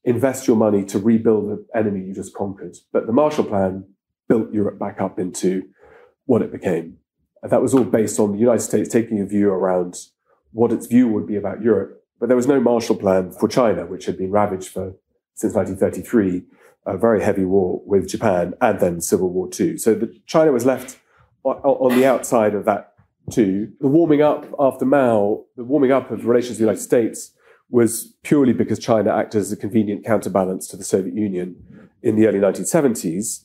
invest 0.06 0.48
your 0.48 0.58
money 0.58 0.84
to 0.86 1.00
rebuild 1.00 1.50
the 1.50 1.66
enemy 1.78 2.06
you 2.06 2.14
just 2.14 2.34
conquered. 2.34 2.76
But 2.92 3.08
the 3.08 3.14
Marshall 3.14 3.46
Plan 3.46 3.86
built 4.28 4.54
Europe 4.54 4.80
back 4.80 5.02
up 5.02 5.20
into 5.20 5.64
what 6.26 6.42
it 6.42 6.52
became. 6.52 6.98
And 7.44 7.52
that 7.52 7.62
was 7.62 7.76
all 7.76 7.84
based 7.84 8.20
on 8.20 8.32
the 8.32 8.40
United 8.40 8.62
States 8.62 8.90
taking 8.90 9.22
a 9.22 9.26
view 9.26 9.52
around 9.52 9.98
what 10.52 10.72
its 10.72 10.88
view 10.88 11.08
would 11.10 11.28
be 11.28 11.36
about 11.36 11.62
Europe 11.62 12.04
but 12.24 12.28
there 12.28 12.38
was 12.38 12.48
no 12.48 12.62
Marshall 12.62 12.96
Plan 12.96 13.34
for 13.34 13.50
China, 13.50 13.86
which 13.86 14.06
had 14.06 14.18
been 14.18 14.32
ravaged 14.32 14.70
for 14.70 14.96
since 15.36 15.54
1933, 15.54 16.44
a 16.86 16.98
very 16.98 17.22
heavy 17.22 17.44
war 17.44 17.82
with 17.86 18.08
Japan, 18.08 18.54
and 18.62 18.80
then 18.80 19.02
Civil 19.02 19.30
War 19.30 19.50
II. 19.60 19.78
So 19.78 19.94
the, 19.94 20.10
China 20.26 20.54
was 20.54 20.66
left 20.66 21.00
on 21.44 22.00
the 22.00 22.06
outside 22.06 22.56
of 22.56 22.64
that 22.64 22.94
too. 23.30 23.74
The 23.82 23.90
warming 23.90 24.22
up 24.22 24.46
after 24.58 24.86
Mao, 24.86 25.44
the 25.58 25.66
warming 25.66 25.92
up 25.92 26.12
of 26.12 26.26
relations 26.26 26.52
with 26.52 26.60
the 26.60 26.64
United 26.64 26.82
States 26.82 27.34
was 27.70 28.16
purely 28.24 28.54
because 28.54 28.80
China 28.80 29.14
acted 29.14 29.42
as 29.42 29.52
a 29.52 29.58
convenient 29.58 30.06
counterbalance 30.06 30.70
to 30.70 30.78
the 30.78 30.86
Soviet 30.86 31.16
Union 31.16 31.90
in 32.02 32.16
the 32.16 32.26
early 32.26 32.40
1970s. 32.40 33.44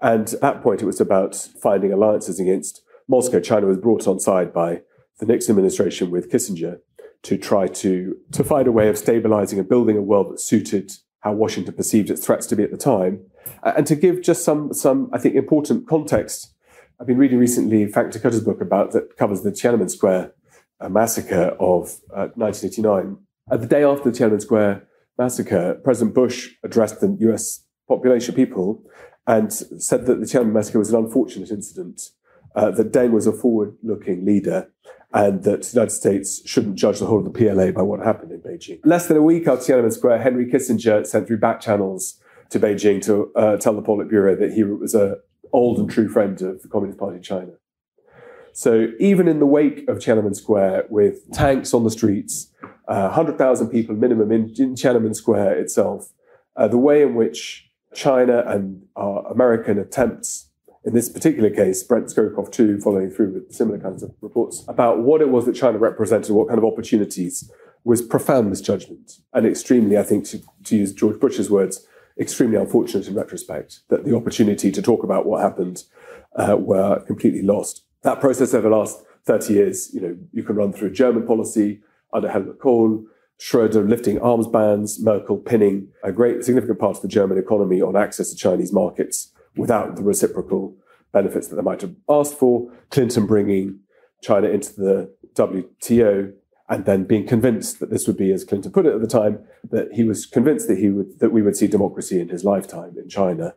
And 0.00 0.34
at 0.34 0.40
that 0.40 0.62
point, 0.64 0.82
it 0.82 0.86
was 0.86 1.00
about 1.00 1.36
finding 1.62 1.92
alliances 1.92 2.40
against 2.40 2.82
Moscow. 3.08 3.40
China 3.40 3.66
was 3.66 3.78
brought 3.78 4.06
on 4.06 4.18
side 4.20 4.52
by 4.52 4.82
the 5.18 5.26
Nixon 5.26 5.52
administration 5.52 6.10
with 6.10 6.30
Kissinger 6.30 6.78
to 7.22 7.36
try 7.36 7.66
to, 7.66 8.16
to 8.32 8.44
find 8.44 8.66
a 8.66 8.72
way 8.72 8.88
of 8.88 8.98
stabilizing 8.98 9.58
and 9.58 9.68
building 9.68 9.96
a 9.96 10.02
world 10.02 10.32
that 10.32 10.40
suited 10.40 10.92
how 11.20 11.32
Washington 11.32 11.74
perceived 11.74 12.10
its 12.10 12.24
threats 12.24 12.46
to 12.46 12.56
be 12.56 12.62
at 12.62 12.70
the 12.70 12.76
time. 12.76 13.20
And 13.62 13.86
to 13.86 13.96
give 13.96 14.22
just 14.22 14.44
some, 14.44 14.72
some 14.72 15.10
I 15.12 15.18
think, 15.18 15.34
important 15.34 15.88
context, 15.88 16.52
I've 17.00 17.06
been 17.06 17.18
reading 17.18 17.38
recently 17.38 17.86
Frank 17.88 18.12
Dikötter 18.12 18.44
book 18.44 18.60
about 18.60 18.92
that 18.92 19.16
covers 19.16 19.42
the 19.42 19.50
Tiananmen 19.50 19.90
Square 19.90 20.32
uh, 20.80 20.88
massacre 20.88 21.56
of 21.58 22.00
uh, 22.14 22.28
1989. 22.36 23.18
At 23.50 23.60
the 23.60 23.66
day 23.66 23.82
after 23.82 24.10
the 24.10 24.16
Tiananmen 24.16 24.40
Square 24.40 24.86
massacre, 25.18 25.80
President 25.82 26.14
Bush 26.14 26.50
addressed 26.62 27.00
the 27.00 27.16
US 27.20 27.64
population 27.88 28.34
people 28.34 28.82
and 29.26 29.52
said 29.52 30.06
that 30.06 30.20
the 30.20 30.26
Tiananmen 30.26 30.52
massacre 30.52 30.78
was 30.78 30.92
an 30.92 31.04
unfortunate 31.04 31.50
incident, 31.50 32.10
uh, 32.56 32.70
that 32.72 32.92
Deng 32.92 33.12
was 33.12 33.26
a 33.26 33.32
forward 33.32 33.76
looking 33.82 34.24
leader, 34.24 34.68
and 35.12 35.44
that 35.44 35.62
the 35.62 35.72
United 35.72 35.94
States 35.94 36.42
shouldn't 36.48 36.76
judge 36.76 36.98
the 36.98 37.06
whole 37.06 37.18
of 37.18 37.24
the 37.24 37.30
PLA 37.30 37.70
by 37.70 37.82
what 37.82 38.00
happened 38.00 38.32
in 38.32 38.40
Beijing. 38.40 38.80
Less 38.84 39.06
than 39.06 39.16
a 39.16 39.22
week 39.22 39.46
after 39.46 39.72
Tiananmen 39.72 39.92
Square, 39.92 40.22
Henry 40.22 40.46
Kissinger 40.46 41.06
sent 41.06 41.26
through 41.26 41.38
back 41.38 41.60
channels 41.60 42.20
to 42.50 42.58
Beijing 42.58 43.02
to 43.04 43.32
uh, 43.36 43.56
tell 43.56 43.74
the 43.74 43.82
Politburo 43.82 44.38
that 44.38 44.52
he 44.52 44.64
was 44.64 44.94
an 44.94 45.16
old 45.52 45.78
and 45.78 45.90
true 45.90 46.08
friend 46.08 46.40
of 46.42 46.62
the 46.62 46.68
Communist 46.68 46.98
Party 46.98 47.18
of 47.18 47.22
China. 47.22 47.52
So 48.52 48.88
even 48.98 49.28
in 49.28 49.38
the 49.38 49.46
wake 49.46 49.86
of 49.86 49.98
Tiananmen 49.98 50.34
Square, 50.34 50.86
with 50.88 51.30
tanks 51.32 51.74
on 51.74 51.84
the 51.84 51.90
streets, 51.90 52.52
uh, 52.88 53.08
100,000 53.08 53.68
people 53.68 53.94
minimum 53.94 54.32
in, 54.32 54.54
in 54.56 54.74
Tiananmen 54.74 55.14
Square 55.14 55.58
itself, 55.58 56.12
uh, 56.56 56.66
the 56.66 56.78
way 56.78 57.02
in 57.02 57.14
which 57.14 57.70
China 57.94 58.44
and 58.46 58.86
our 58.96 59.26
American 59.30 59.78
attempts, 59.78 60.45
in 60.86 60.94
this 60.94 61.08
particular 61.08 61.50
case, 61.50 61.82
Brent 61.82 62.06
Scowcroft 62.06 62.52
too, 62.52 62.80
following 62.80 63.10
through 63.10 63.32
with 63.32 63.52
similar 63.52 63.78
kinds 63.78 64.04
of 64.04 64.14
reports 64.20 64.64
about 64.68 65.00
what 65.00 65.20
it 65.20 65.28
was 65.28 65.44
that 65.46 65.56
China 65.56 65.78
represented, 65.78 66.30
what 66.30 66.46
kind 66.46 66.58
of 66.58 66.64
opportunities, 66.64 67.50
was 67.82 68.00
profound 68.00 68.48
misjudgment 68.48 69.18
and 69.32 69.46
extremely, 69.46 69.98
I 69.98 70.04
think, 70.04 70.24
to, 70.26 70.40
to 70.64 70.76
use 70.76 70.92
George 70.92 71.18
Bush's 71.18 71.50
words, 71.50 71.84
extremely 72.20 72.56
unfortunate 72.56 73.08
in 73.08 73.14
retrospect 73.14 73.80
that 73.88 74.04
the 74.04 74.14
opportunity 74.14 74.70
to 74.70 74.80
talk 74.80 75.02
about 75.02 75.26
what 75.26 75.42
happened 75.42 75.82
uh, 76.36 76.56
were 76.56 77.00
completely 77.00 77.42
lost. 77.42 77.82
That 78.02 78.20
process 78.20 78.54
over 78.54 78.68
the 78.68 78.76
last 78.76 79.02
30 79.24 79.54
years, 79.54 79.92
you 79.92 80.00
know, 80.00 80.16
you 80.32 80.44
can 80.44 80.54
run 80.54 80.72
through 80.72 80.92
German 80.92 81.26
policy 81.26 81.80
under 82.12 82.30
Helmut 82.30 82.60
Kohl, 82.60 83.04
Schroeder 83.38 83.82
lifting 83.82 84.20
arms 84.20 84.46
bans, 84.46 85.02
Merkel 85.02 85.36
pinning 85.36 85.88
a 86.02 86.12
great 86.12 86.44
significant 86.44 86.78
part 86.78 86.96
of 86.96 87.02
the 87.02 87.08
German 87.08 87.38
economy 87.38 87.82
on 87.82 87.96
access 87.96 88.30
to 88.30 88.36
Chinese 88.36 88.72
markets 88.72 89.32
without 89.56 89.96
the 89.96 90.02
reciprocal 90.02 90.76
benefits 91.12 91.48
that 91.48 91.56
they 91.56 91.62
might 91.62 91.80
have 91.80 91.94
asked 92.08 92.34
for, 92.34 92.70
Clinton 92.90 93.26
bringing 93.26 93.80
China 94.22 94.48
into 94.48 94.74
the 94.74 95.14
WTO 95.34 96.32
and 96.68 96.84
then 96.84 97.04
being 97.04 97.26
convinced 97.26 97.78
that 97.80 97.90
this 97.90 98.06
would 98.06 98.16
be, 98.16 98.32
as 98.32 98.44
Clinton 98.44 98.72
put 98.72 98.86
it 98.86 98.94
at 98.94 99.00
the 99.00 99.06
time, 99.06 99.38
that 99.70 99.92
he 99.92 100.04
was 100.04 100.26
convinced 100.26 100.68
that 100.68 100.78
he 100.78 100.90
would 100.90 101.20
that 101.20 101.30
we 101.30 101.42
would 101.42 101.56
see 101.56 101.66
democracy 101.66 102.20
in 102.20 102.28
his 102.28 102.44
lifetime 102.44 102.94
in 102.98 103.08
China. 103.08 103.54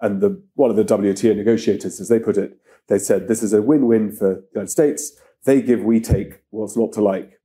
And 0.00 0.20
the 0.20 0.42
one 0.54 0.70
of 0.70 0.76
the 0.76 0.84
WTO 0.84 1.36
negotiators, 1.36 2.00
as 2.00 2.08
they 2.08 2.18
put 2.18 2.36
it, 2.36 2.58
they 2.88 2.98
said 2.98 3.28
this 3.28 3.42
is 3.42 3.52
a 3.52 3.62
win-win 3.62 4.12
for 4.12 4.34
the 4.34 4.48
United 4.54 4.70
States. 4.70 5.18
They 5.44 5.62
give, 5.62 5.82
we 5.82 6.00
take. 6.00 6.42
What's 6.50 6.76
not 6.76 6.92
to 6.92 7.00
like? 7.00 7.40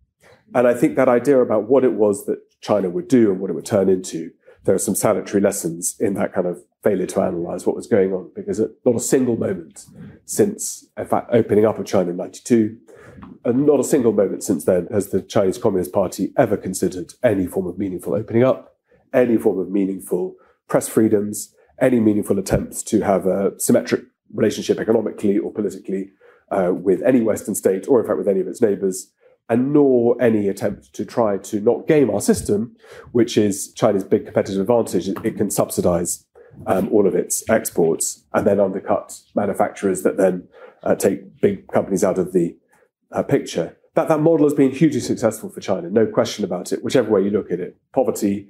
And 0.54 0.68
I 0.68 0.74
think 0.74 0.96
that 0.96 1.08
idea 1.08 1.42
about 1.42 1.70
what 1.70 1.84
it 1.84 1.94
was 1.94 2.26
that 2.26 2.40
China 2.62 2.90
would 2.90 3.08
do 3.08 3.32
and 3.32 3.40
what 3.40 3.50
it 3.50 3.54
would 3.54 3.66
turn 3.66 3.90
into, 3.90 4.32
there 4.64 4.76
are 4.76 4.80
some 4.80 4.96
salutary 4.96 5.42
lessons 5.42 5.96
in 6.00 6.14
that 6.16 6.34
kind 6.34 6.48
of 6.48 6.62
failure 6.86 7.08
to 7.08 7.22
analyze 7.22 7.66
what 7.66 7.76
was 7.76 7.88
going 7.88 8.14
on, 8.14 8.30
because 8.36 8.60
at 8.60 8.70
not 8.86 8.96
a 8.96 9.00
single 9.00 9.36
moment 9.36 9.86
since, 10.26 10.88
in 10.96 11.08
fact, 11.08 11.32
opening 11.34 11.66
up 11.66 11.80
of 11.80 11.86
China 11.86 12.12
in 12.12 12.18
92, 12.18 12.78
and 13.44 13.66
not 13.66 13.80
a 13.80 13.84
single 13.84 14.14
moment 14.14 14.44
since 14.44 14.66
then 14.66 14.88
has 14.92 15.10
the 15.10 15.22
Chinese 15.22 15.58
Communist 15.58 15.92
Party 15.92 16.32
ever 16.38 16.56
considered 16.56 17.14
any 17.24 17.48
form 17.48 17.66
of 17.66 17.80
meaningful 17.80 18.14
opening 18.14 18.44
up, 18.44 18.76
any 19.14 19.36
form 19.36 19.58
of 19.58 19.70
meaningful 19.70 20.36
press 20.68 20.88
freedoms, 20.88 21.56
any 21.82 22.00
meaningful 22.00 22.38
attempts 22.38 22.84
to 22.84 23.02
have 23.02 23.26
a 23.26 23.60
symmetric 23.60 24.04
relationship 24.34 24.80
economically 24.80 25.40
or 25.40 25.52
politically 25.52 26.12
uh, 26.52 26.72
with 26.72 27.02
any 27.02 27.22
Western 27.22 27.56
state, 27.56 27.88
or 27.88 28.00
in 28.00 28.06
fact 28.06 28.20
with 28.20 28.28
any 28.28 28.42
of 28.42 28.48
its 28.48 28.62
neighbors 28.62 29.12
and 29.50 29.74
nor 29.74 30.20
any 30.22 30.48
attempt 30.48 30.94
to 30.94 31.06
try 31.06 31.38
to 31.38 31.60
not 31.60 31.88
game 31.88 32.10
our 32.10 32.22
system, 32.22 32.76
which 33.12 33.38
is 33.38 33.72
China's 33.74 34.04
big 34.04 34.26
competitive 34.26 34.62
advantage. 34.62 35.08
It 35.24 35.38
can 35.38 35.52
subsidize 35.52 36.25
um, 36.66 36.90
all 36.92 37.08
of 37.08 37.16
its 37.16 37.48
exports 37.50 38.24
and 38.34 38.46
then 38.46 38.60
undercut 38.60 39.20
manufacturers 39.36 40.04
that 40.04 40.18
then 40.18 40.48
uh, 40.84 40.96
take 40.96 41.42
big 41.42 41.68
companies 41.68 42.04
out 42.04 42.18
of 42.18 42.34
the 42.34 42.56
uh, 43.12 43.24
picture. 43.24 43.78
That, 43.96 44.08
that 44.10 44.20
model 44.20 44.46
has 44.46 44.54
been 44.54 44.72
hugely 44.72 45.00
successful 45.00 45.50
for 45.50 45.62
China, 45.62 45.90
no 45.90 46.06
question 46.06 46.44
about 46.44 46.72
it, 46.72 46.84
whichever 46.84 47.10
way 47.10 47.22
you 47.22 47.30
look 47.30 47.52
at 47.52 47.60
it. 47.60 47.78
Poverty, 47.94 48.50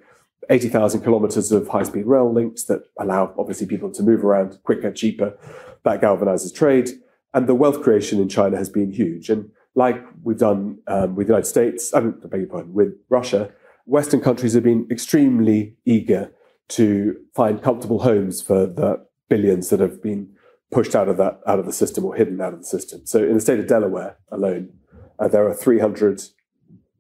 80,000 0.50 1.02
kilometers 1.02 1.52
of 1.52 1.68
high 1.68 1.84
speed 1.84 2.06
rail 2.06 2.32
links 2.32 2.64
that 2.66 2.84
allow 3.00 3.34
obviously 3.38 3.68
people 3.68 3.92
to 3.92 4.04
move 4.04 4.24
around 4.24 4.58
quicker, 4.64 4.92
cheaper. 4.92 5.38
That 5.84 6.02
galvanizes 6.02 6.54
trade. 6.54 6.90
And 7.34 7.48
the 7.48 7.56
wealth 7.56 7.82
creation 7.82 8.20
in 8.20 8.30
China 8.30 8.58
has 8.58 8.70
been 8.70 8.92
huge. 8.92 9.30
And 9.30 9.52
like 9.76 10.04
we've 10.24 10.38
done 10.38 10.80
um, 10.88 11.16
with 11.16 11.28
the 11.28 11.34
United 11.34 11.48
States, 11.48 11.94
I, 11.94 12.00
mean, 12.00 12.16
I 12.24 12.28
beg 12.28 12.42
your 12.42 12.50
pardon, 12.50 12.74
with 12.74 12.96
Russia, 13.10 13.52
Western 13.86 14.22
countries 14.22 14.54
have 14.54 14.64
been 14.64 14.88
extremely 14.90 15.76
eager 15.86 16.32
to 16.70 17.16
find 17.36 17.62
comfortable 17.62 18.00
homes 18.00 18.42
for 18.42 18.66
the 18.66 19.06
billions 19.30 19.70
that 19.70 19.80
have 19.80 20.02
been 20.02 20.30
pushed 20.72 20.96
out 20.96 21.08
of 21.08 21.18
that 21.18 21.40
out 21.48 21.60
of 21.60 21.66
the 21.66 21.74
system 21.74 22.04
or 22.04 22.16
hidden 22.16 22.42
out 22.42 22.54
of 22.54 22.60
the 22.60 22.66
system. 22.66 23.06
So 23.06 23.24
in 23.24 23.36
the 23.36 23.42
state 23.42 23.60
of 23.60 23.68
Delaware 23.68 24.18
alone, 24.32 24.74
uh, 25.20 25.28
there 25.28 25.48
are 25.48 25.54
300 25.54 26.22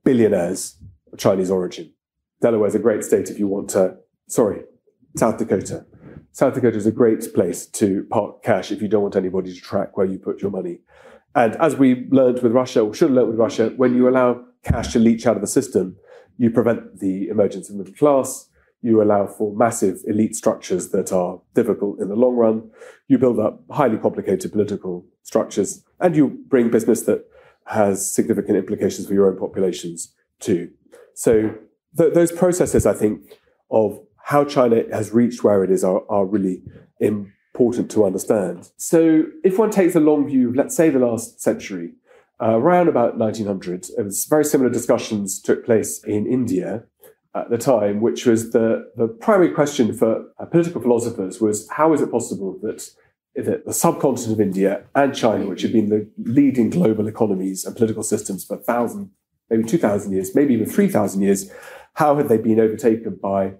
billionaires 0.03 0.77
of 1.11 1.19
Chinese 1.19 1.51
origin. 1.51 1.91
Delaware 2.41 2.67
is 2.67 2.75
a 2.75 2.79
great 2.79 3.03
state 3.03 3.29
if 3.29 3.39
you 3.39 3.47
want 3.47 3.69
to. 3.71 3.97
Sorry, 4.27 4.61
South 5.17 5.37
Dakota. 5.37 5.85
South 6.31 6.53
Dakota 6.53 6.77
is 6.77 6.85
a 6.85 6.91
great 6.91 7.33
place 7.33 7.65
to 7.65 8.05
park 8.09 8.43
cash 8.43 8.71
if 8.71 8.81
you 8.81 8.87
don't 8.87 9.03
want 9.03 9.15
anybody 9.15 9.53
to 9.53 9.61
track 9.61 9.95
where 9.95 10.05
you 10.05 10.19
put 10.19 10.41
your 10.41 10.51
money. 10.51 10.79
And 11.33 11.55
as 11.57 11.75
we 11.75 12.07
learned 12.09 12.41
with 12.41 12.51
Russia, 12.51 12.81
or 12.81 12.93
should 12.93 13.09
have 13.09 13.15
learned 13.15 13.29
with 13.29 13.39
Russia, 13.39 13.73
when 13.75 13.95
you 13.95 14.07
allow 14.07 14.43
cash 14.63 14.93
to 14.93 14.99
leach 14.99 15.27
out 15.27 15.35
of 15.35 15.41
the 15.41 15.47
system, 15.47 15.97
you 16.37 16.49
prevent 16.49 16.99
the 16.99 17.29
emergence 17.29 17.69
of 17.69 17.77
the 17.77 17.83
middle 17.83 17.95
class. 17.95 18.49
You 18.85 19.01
allow 19.01 19.25
for 19.25 19.51
massive 19.55 20.03
elite 20.05 20.35
structures 20.35 20.89
that 20.89 21.11
are 21.11 21.41
difficult 21.55 21.99
in 21.99 22.07
the 22.07 22.15
long 22.15 22.35
run. 22.35 22.69
You 23.07 23.17
build 23.17 23.39
up 23.39 23.63
highly 23.71 23.97
complicated 23.97 24.51
political 24.51 25.03
structures, 25.23 25.83
and 25.99 26.15
you 26.15 26.37
bring 26.47 26.69
business 26.69 27.01
that 27.03 27.25
has 27.65 28.13
significant 28.13 28.57
implications 28.57 29.07
for 29.07 29.15
your 29.15 29.27
own 29.27 29.39
populations 29.39 30.13
too. 30.39 30.69
So 31.15 31.55
th- 31.97 32.13
those 32.13 32.31
processes, 32.31 32.85
I 32.85 32.93
think, 32.93 33.21
of 33.71 33.99
how 34.17 34.43
China 34.45 34.83
has 34.91 35.11
reached 35.11 35.43
where 35.43 35.63
it 35.63 35.71
is 35.71 35.83
are, 35.83 36.03
are 36.07 36.27
really 36.27 36.61
important 36.99 37.89
to 37.89 38.05
understand. 38.05 38.69
So, 38.77 39.23
if 39.43 39.57
one 39.57 39.71
takes 39.71 39.95
a 39.95 39.99
long 39.99 40.27
view 40.27 40.53
let's 40.53 40.75
say, 40.75 40.91
the 40.91 40.99
last 40.99 41.41
century, 41.41 41.93
uh, 42.39 42.59
around 42.59 42.87
about 42.87 43.17
1900, 43.17 43.87
it 43.97 44.03
was 44.03 44.25
very 44.25 44.45
similar 44.45 44.69
discussions 44.69 45.41
took 45.41 45.65
place 45.65 46.03
in 46.03 46.27
India 46.27 46.83
at 47.35 47.49
the 47.49 47.57
time, 47.57 47.99
which 47.99 48.25
was 48.25 48.51
the, 48.51 48.89
the 48.95 49.07
primary 49.07 49.51
question 49.51 49.93
for 49.93 50.25
uh, 50.39 50.45
political 50.45 50.81
philosophers 50.81 51.41
was 51.41 51.69
how 51.69 51.93
is 51.93 52.01
it 52.01 52.09
possible 52.09 52.57
that, 52.63 52.89
that 53.35 53.65
the 53.65 53.73
subcontinent 53.73 54.31
of 54.31 54.39
India 54.39 54.85
and 54.95 55.13
China, 55.13 55.45
which 55.45 55.61
had 55.61 55.73
been 55.73 55.89
the 55.89 56.09
leading 56.17 56.69
global 56.69 57.07
economies 57.07 57.65
and 57.65 57.75
political 57.75 58.03
systems 58.03 58.45
for 58.45 58.55
1,000, 58.55 59.11
maybe 59.49 59.63
2,000 59.63 60.13
years, 60.13 60.33
maybe 60.33 60.53
even 60.53 60.65
3,000 60.65 61.21
years, 61.21 61.51
how 61.95 62.15
had 62.15 62.29
they 62.29 62.37
been 62.37 62.59
overtaken 62.59 63.19
by 63.21 63.53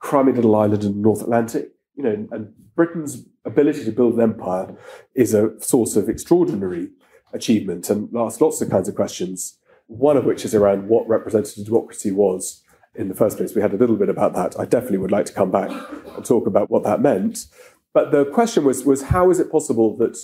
crummy 0.00 0.32
little 0.32 0.54
island 0.54 0.84
in 0.84 0.92
the 0.92 0.98
North 0.98 1.22
Atlantic? 1.22 1.70
You 1.96 2.04
know, 2.04 2.28
and 2.30 2.52
Britain's 2.76 3.24
ability 3.46 3.84
to 3.84 3.92
build 3.92 4.14
an 4.14 4.20
empire 4.20 4.76
is 5.14 5.32
a 5.32 5.58
source 5.60 5.96
of 5.96 6.10
extraordinary 6.10 6.90
achievement 7.32 7.88
and 7.88 8.14
asks 8.16 8.40
lots 8.40 8.60
of 8.60 8.70
kinds 8.70 8.88
of 8.88 8.94
questions. 8.94 9.58
One 9.86 10.16
of 10.16 10.24
which 10.24 10.44
is 10.44 10.54
around 10.54 10.88
what 10.88 11.08
representative 11.08 11.66
democracy 11.66 12.10
was 12.10 12.63
in 12.94 13.08
the 13.08 13.14
first 13.14 13.36
place. 13.36 13.54
We 13.54 13.62
had 13.62 13.72
a 13.72 13.76
little 13.76 13.96
bit 13.96 14.08
about 14.08 14.34
that. 14.34 14.58
I 14.58 14.64
definitely 14.64 14.98
would 14.98 15.12
like 15.12 15.26
to 15.26 15.32
come 15.32 15.50
back 15.50 15.70
and 16.16 16.24
talk 16.24 16.46
about 16.46 16.70
what 16.70 16.84
that 16.84 17.00
meant. 17.00 17.46
But 17.92 18.10
the 18.10 18.24
question 18.24 18.64
was, 18.64 18.84
was 18.84 19.02
how 19.02 19.30
is 19.30 19.38
it 19.40 19.50
possible 19.50 19.96
that 19.98 20.16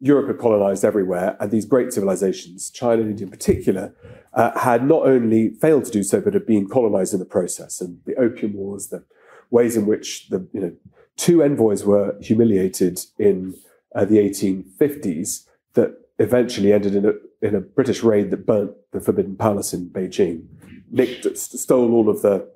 Europe 0.00 0.28
had 0.28 0.38
colonized 0.38 0.84
everywhere 0.84 1.36
and 1.40 1.50
these 1.50 1.66
great 1.66 1.92
civilizations, 1.92 2.70
China 2.70 3.02
and 3.02 3.10
India 3.10 3.26
in 3.26 3.30
particular, 3.30 3.94
uh, 4.34 4.58
had 4.58 4.86
not 4.86 5.06
only 5.06 5.50
failed 5.50 5.84
to 5.86 5.90
do 5.90 6.02
so, 6.02 6.20
but 6.20 6.34
had 6.34 6.46
been 6.46 6.68
colonized 6.68 7.12
in 7.12 7.18
the 7.18 7.26
process. 7.26 7.80
And 7.80 8.00
the 8.04 8.14
Opium 8.16 8.54
Wars, 8.54 8.88
the 8.88 9.04
ways 9.50 9.76
in 9.76 9.86
which 9.86 10.28
the 10.28 10.46
you 10.52 10.60
know 10.60 10.72
two 11.16 11.42
envoys 11.42 11.84
were 11.84 12.16
humiliated 12.20 13.00
in 13.18 13.54
uh, 13.94 14.04
the 14.04 14.18
1850s 14.18 15.46
that 15.74 15.94
eventually 16.18 16.72
ended 16.72 16.94
in 16.94 17.06
a, 17.06 17.12
in 17.42 17.54
a 17.54 17.60
British 17.60 18.02
raid 18.02 18.30
that 18.30 18.46
burnt 18.46 18.72
the 18.92 19.00
Forbidden 19.00 19.36
Palace 19.36 19.72
in 19.72 19.88
Beijing, 19.90 20.46
nicked, 20.90 21.36
stole 21.36 21.92
all 21.92 22.08
of 22.08 22.22
the, 22.22 22.48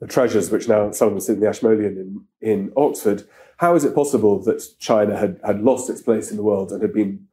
the 0.00 0.06
treasures, 0.06 0.50
which 0.50 0.68
now 0.68 0.90
some 0.92 1.08
of 1.08 1.14
them 1.14 1.20
sit 1.20 1.34
in 1.34 1.40
the 1.40 1.48
Ashmolean 1.48 1.96
in, 1.96 2.24
in 2.40 2.72
Oxford. 2.76 3.24
How 3.58 3.74
is 3.74 3.84
it 3.84 3.94
possible 3.94 4.42
that 4.44 4.62
China 4.78 5.16
had, 5.16 5.38
had 5.44 5.62
lost 5.62 5.90
its 5.90 6.02
place 6.02 6.30
in 6.30 6.36
the 6.36 6.42
world 6.42 6.72
and 6.72 6.80
had 6.80 6.94
been 6.94 7.26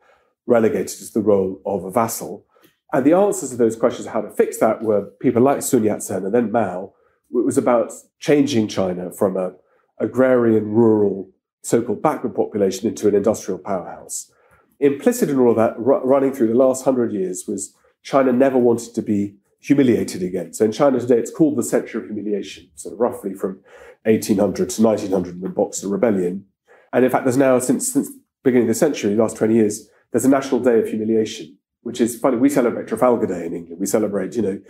relegated 0.45 1.07
to 1.07 1.13
the 1.13 1.21
role 1.21 1.61
of 1.65 1.85
a 1.85 1.91
vassal? 1.91 2.45
And 2.93 3.05
the 3.05 3.13
answers 3.13 3.51
to 3.51 3.57
those 3.57 3.75
questions 3.75 4.07
how 4.07 4.21
to 4.21 4.29
fix 4.29 4.57
that 4.59 4.81
were 4.81 5.03
people 5.19 5.41
like 5.41 5.61
Sun 5.61 5.83
Yat-sen 5.83 6.25
and 6.25 6.33
then 6.33 6.51
Mao. 6.51 6.93
It 7.31 7.45
was 7.45 7.57
about 7.57 7.91
changing 8.19 8.69
China 8.69 9.11
from 9.11 9.35
a 9.35 9.53
agrarian, 9.99 10.71
rural, 10.71 11.29
so-called 11.63 12.01
backward 12.01 12.35
population 12.35 12.87
into 12.87 13.07
an 13.07 13.15
industrial 13.15 13.59
powerhouse. 13.59 14.31
Implicit 14.79 15.29
in 15.29 15.39
all 15.39 15.49
of 15.49 15.57
that, 15.57 15.75
r- 15.77 16.05
running 16.05 16.31
through 16.31 16.47
the 16.47 16.53
last 16.53 16.85
hundred 16.85 17.11
years, 17.11 17.45
was 17.47 17.73
China 18.03 18.31
never 18.31 18.57
wanted 18.57 18.93
to 18.95 19.01
be 19.01 19.35
humiliated 19.59 20.23
again. 20.23 20.53
So 20.53 20.65
in 20.65 20.71
China 20.71 20.99
today, 20.99 21.17
it's 21.17 21.31
called 21.31 21.57
the 21.57 21.63
Century 21.63 22.01
of 22.01 22.07
Humiliation, 22.07 22.69
sort 22.75 22.93
of 22.93 22.99
roughly 22.99 23.33
from 23.33 23.59
1800 24.03 24.69
to 24.69 24.81
1900 24.81 25.35
in 25.35 25.41
the 25.41 25.49
Boxer 25.49 25.87
Rebellion. 25.87 26.45
And 26.93 27.03
in 27.03 27.11
fact, 27.11 27.25
there's 27.25 27.37
now, 27.37 27.59
since, 27.59 27.91
since 27.91 28.09
the 28.09 28.19
beginning 28.43 28.67
of 28.67 28.75
the 28.75 28.79
century, 28.79 29.13
the 29.13 29.21
last 29.21 29.37
20 29.37 29.53
years, 29.53 29.89
there's 30.11 30.25
a 30.25 30.29
National 30.29 30.59
Day 30.59 30.79
of 30.79 30.87
Humiliation, 30.87 31.57
which 31.81 31.99
is 31.99 32.17
funny. 32.17 32.37
We 32.37 32.49
celebrate 32.49 32.87
Trafalgar 32.87 33.27
Day 33.27 33.45
in 33.45 33.53
England. 33.53 33.79
We 33.79 33.85
celebrate, 33.85 34.35
you 34.35 34.41
know, 34.41 34.61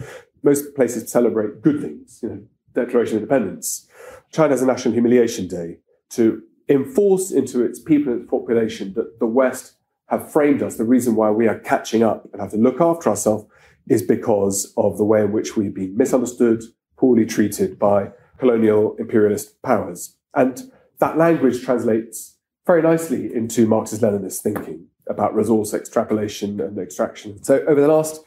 most 0.44 0.74
places 0.76 1.12
celebrate 1.12 1.62
good 1.62 1.82
things, 1.82 2.20
you 2.24 2.30
know, 2.30 2.42
Declaration 2.74 3.18
of 3.18 3.24
Independence. 3.24 3.88
China 4.32 4.50
has 4.50 4.62
a 4.62 4.66
National 4.66 4.94
Humiliation 4.94 5.48
Day 5.48 5.78
to 6.12 6.42
enforce 6.70 7.32
into 7.32 7.64
its 7.64 7.80
people 7.80 8.12
and 8.12 8.22
its 8.22 8.30
population 8.30 8.94
that 8.94 9.20
the 9.20 9.26
West 9.26 9.74
have 10.08 10.32
framed 10.32 10.64
us. 10.64 10.78
The 10.78 10.84
reason 10.84 11.16
why 11.16 11.32
we 11.32 11.48
are 11.48 11.60
catching 11.60 12.04
up 12.04 12.28
and 12.32 12.42
have 12.42 12.52
to 12.52 12.58
look 12.58 12.82
after 12.82 13.10
ourselves 13.10 13.46
is 13.90 14.02
because 14.02 14.74
of 14.78 14.98
the 14.98 15.04
way 15.04 15.22
in 15.22 15.32
which 15.32 15.56
we've 15.56 15.74
been 15.74 15.96
misunderstood, 15.96 16.64
poorly 16.98 17.26
treated 17.26 17.80
by 17.80 18.12
colonial 18.38 18.96
imperialist 18.98 19.62
powers. 19.62 20.16
And 20.34 20.72
that 21.00 21.18
language 21.18 21.64
translates 21.64 22.38
very 22.66 22.82
nicely 22.82 23.34
into 23.34 23.66
Marxist 23.66 24.02
Leninist 24.02 24.42
thinking 24.42 24.88
about 25.10 25.34
resource 25.34 25.74
extrapolation 25.74 26.60
and 26.60 26.78
extraction. 26.78 27.42
So, 27.44 27.64
over 27.68 27.80
the 27.80 27.88
last 27.88 28.22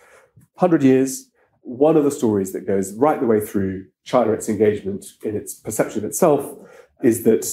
hundred 0.56 0.82
years, 0.82 1.30
one 1.62 1.96
of 1.96 2.04
the 2.04 2.10
stories 2.10 2.52
that 2.52 2.66
goes 2.66 2.94
right 2.94 3.20
the 3.20 3.26
way 3.26 3.40
through 3.40 3.86
China, 4.04 4.32
its 4.32 4.48
engagement 4.48 5.04
in 5.22 5.36
its 5.36 5.54
perception 5.54 5.98
of 5.98 6.04
itself, 6.04 6.56
is 7.02 7.24
that 7.24 7.46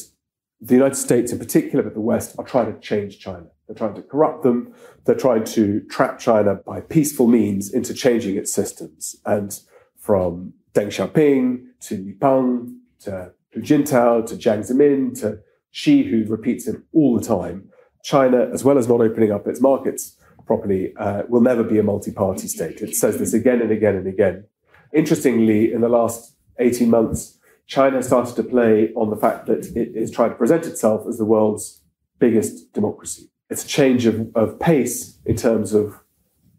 the 0.59 0.73
United 0.73 0.95
States 0.95 1.31
in 1.31 1.39
particular, 1.39 1.83
but 1.83 1.93
the 1.93 2.01
West, 2.01 2.35
are 2.37 2.45
trying 2.45 2.73
to 2.73 2.79
change 2.79 3.19
China. 3.19 3.47
They're 3.67 3.75
trying 3.75 3.95
to 3.95 4.01
corrupt 4.01 4.43
them. 4.43 4.73
They're 5.05 5.15
trying 5.15 5.43
to 5.45 5.81
trap 5.89 6.19
China 6.19 6.55
by 6.55 6.81
peaceful 6.81 7.27
means 7.27 7.71
into 7.71 7.93
changing 7.93 8.37
its 8.37 8.53
systems. 8.53 9.15
And 9.25 9.57
from 9.99 10.53
Deng 10.73 10.87
Xiaoping 10.87 11.63
to 11.81 11.97
Li 11.97 12.13
Peng 12.13 12.79
to 13.01 13.33
Hu 13.53 13.61
Jintao 13.61 14.25
to 14.27 14.35
Jiang 14.35 14.59
Zemin 14.59 15.19
to 15.21 15.39
Xi, 15.71 16.03
who 16.03 16.25
repeats 16.25 16.67
it 16.67 16.77
all 16.93 17.19
the 17.19 17.25
time, 17.25 17.69
China, 18.03 18.49
as 18.53 18.63
well 18.63 18.77
as 18.77 18.87
not 18.87 19.01
opening 19.01 19.31
up 19.31 19.47
its 19.47 19.61
markets 19.61 20.17
properly, 20.45 20.93
uh, 20.97 21.23
will 21.27 21.41
never 21.41 21.63
be 21.63 21.77
a 21.77 21.83
multi 21.83 22.11
party 22.11 22.47
state. 22.47 22.81
It 22.81 22.95
says 22.95 23.19
this 23.19 23.33
again 23.33 23.61
and 23.61 23.71
again 23.71 23.95
and 23.95 24.07
again. 24.07 24.45
Interestingly, 24.93 25.73
in 25.73 25.81
the 25.81 25.89
last 25.89 26.35
18 26.59 26.89
months, 26.89 27.36
China 27.67 28.01
started 28.01 28.35
to 28.37 28.43
play 28.43 28.93
on 28.95 29.09
the 29.09 29.15
fact 29.17 29.45
that 29.45 29.65
it 29.75 29.95
is 29.95 30.09
trying 30.09 30.29
to 30.29 30.35
present 30.35 30.65
itself 30.65 31.05
as 31.07 31.17
the 31.17 31.25
world's 31.25 31.81
biggest 32.17 32.71
democracy. 32.73 33.29
It's 33.49 33.65
a 33.65 33.67
change 33.67 34.05
of, 34.05 34.35
of 34.35 34.59
pace 34.59 35.19
in 35.25 35.35
terms 35.35 35.73
of 35.73 35.99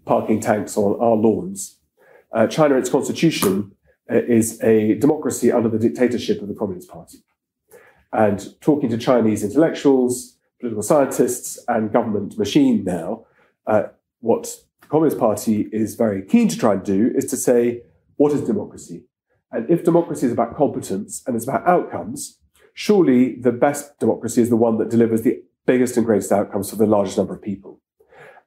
parking 0.04 0.40
tanks 0.40 0.76
on 0.76 0.98
our 1.00 1.16
lawns. 1.16 1.80
Uh, 2.32 2.46
China, 2.46 2.76
its 2.76 2.90
constitution, 2.90 3.72
uh, 4.10 4.16
is 4.16 4.62
a 4.62 4.94
democracy 4.94 5.50
under 5.50 5.68
the 5.68 5.78
dictatorship 5.78 6.40
of 6.42 6.48
the 6.48 6.54
Communist 6.54 6.88
Party. 6.90 7.18
And 8.12 8.54
talking 8.60 8.88
to 8.90 8.98
Chinese 8.98 9.42
intellectuals, 9.42 10.36
political 10.60 10.82
scientists, 10.82 11.58
and 11.68 11.92
government 11.92 12.38
machine 12.38 12.84
now, 12.84 13.26
uh, 13.66 13.84
what 14.20 14.56
the 14.80 14.86
Communist 14.88 15.18
Party 15.18 15.68
is 15.72 15.94
very 15.94 16.22
keen 16.22 16.48
to 16.48 16.58
try 16.58 16.74
and 16.74 16.82
do 16.82 17.12
is 17.14 17.26
to 17.26 17.36
say, 17.36 17.82
what 18.16 18.32
is 18.32 18.42
democracy? 18.42 19.04
And 19.50 19.68
if 19.70 19.84
democracy 19.84 20.26
is 20.26 20.32
about 20.32 20.56
competence 20.56 21.22
and 21.26 21.34
it's 21.34 21.46
about 21.46 21.66
outcomes, 21.66 22.38
surely 22.74 23.36
the 23.36 23.52
best 23.52 23.98
democracy 23.98 24.42
is 24.42 24.50
the 24.50 24.56
one 24.56 24.78
that 24.78 24.90
delivers 24.90 25.22
the 25.22 25.42
biggest 25.66 25.96
and 25.96 26.06
greatest 26.06 26.32
outcomes 26.32 26.70
for 26.70 26.76
the 26.76 26.86
largest 26.86 27.18
number 27.18 27.34
of 27.34 27.42
people. 27.42 27.80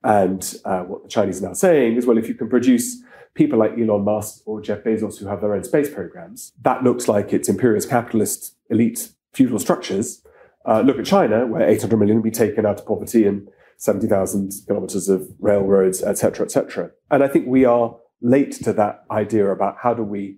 And 0.03 0.55
uh, 0.65 0.81
what 0.81 1.03
the 1.03 1.09
Chinese 1.09 1.43
are 1.43 1.47
now 1.47 1.53
saying 1.53 1.95
is, 1.95 2.05
well, 2.05 2.17
if 2.17 2.27
you 2.27 2.33
can 2.33 2.49
produce 2.49 3.01
people 3.33 3.59
like 3.59 3.77
Elon 3.77 4.03
Musk 4.03 4.41
or 4.45 4.61
Jeff 4.61 4.83
Bezos 4.83 5.19
who 5.19 5.27
have 5.27 5.41
their 5.41 5.53
own 5.53 5.63
space 5.63 5.89
programs, 5.89 6.53
that 6.61 6.83
looks 6.83 7.07
like 7.07 7.33
it's 7.33 7.49
imperialist 7.49 7.89
capitalist 7.89 8.55
elite 8.69 9.11
feudal 9.33 9.59
structures. 9.59 10.23
Uh, 10.65 10.81
look 10.81 10.99
at 10.99 11.05
China, 11.05 11.47
where 11.47 11.67
800 11.67 11.97
million 11.97 12.17
will 12.17 12.23
be 12.23 12.31
taken 12.31 12.65
out 12.65 12.79
of 12.79 12.85
poverty 12.85 13.25
and 13.25 13.47
70,000 13.77 14.51
kilometers 14.67 15.09
of 15.09 15.27
railroads, 15.39 16.03
etc., 16.03 16.45
etc. 16.45 16.91
And 17.09 17.23
I 17.23 17.27
think 17.27 17.47
we 17.47 17.65
are 17.65 17.95
late 18.21 18.51
to 18.63 18.73
that 18.73 19.03
idea 19.09 19.49
about 19.49 19.77
how 19.81 19.93
do 19.95 20.03
we 20.03 20.37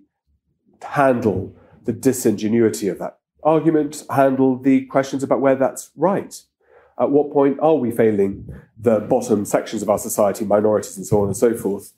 handle 0.82 1.54
the 1.84 1.92
disingenuity 1.92 2.88
of 2.88 2.98
that 2.98 3.18
argument, 3.42 4.04
handle 4.10 4.58
the 4.58 4.86
questions 4.86 5.22
about 5.22 5.40
where 5.40 5.54
that's 5.54 5.90
right. 5.96 6.42
At 6.98 7.10
what 7.10 7.32
point 7.32 7.58
are 7.60 7.74
we 7.74 7.90
failing 7.90 8.48
the 8.78 9.00
bottom 9.00 9.44
sections 9.44 9.82
of 9.82 9.90
our 9.90 9.98
society, 9.98 10.44
minorities, 10.44 10.96
and 10.96 11.06
so 11.06 11.20
on 11.20 11.26
and 11.26 11.36
so 11.36 11.54
forth? 11.54 11.92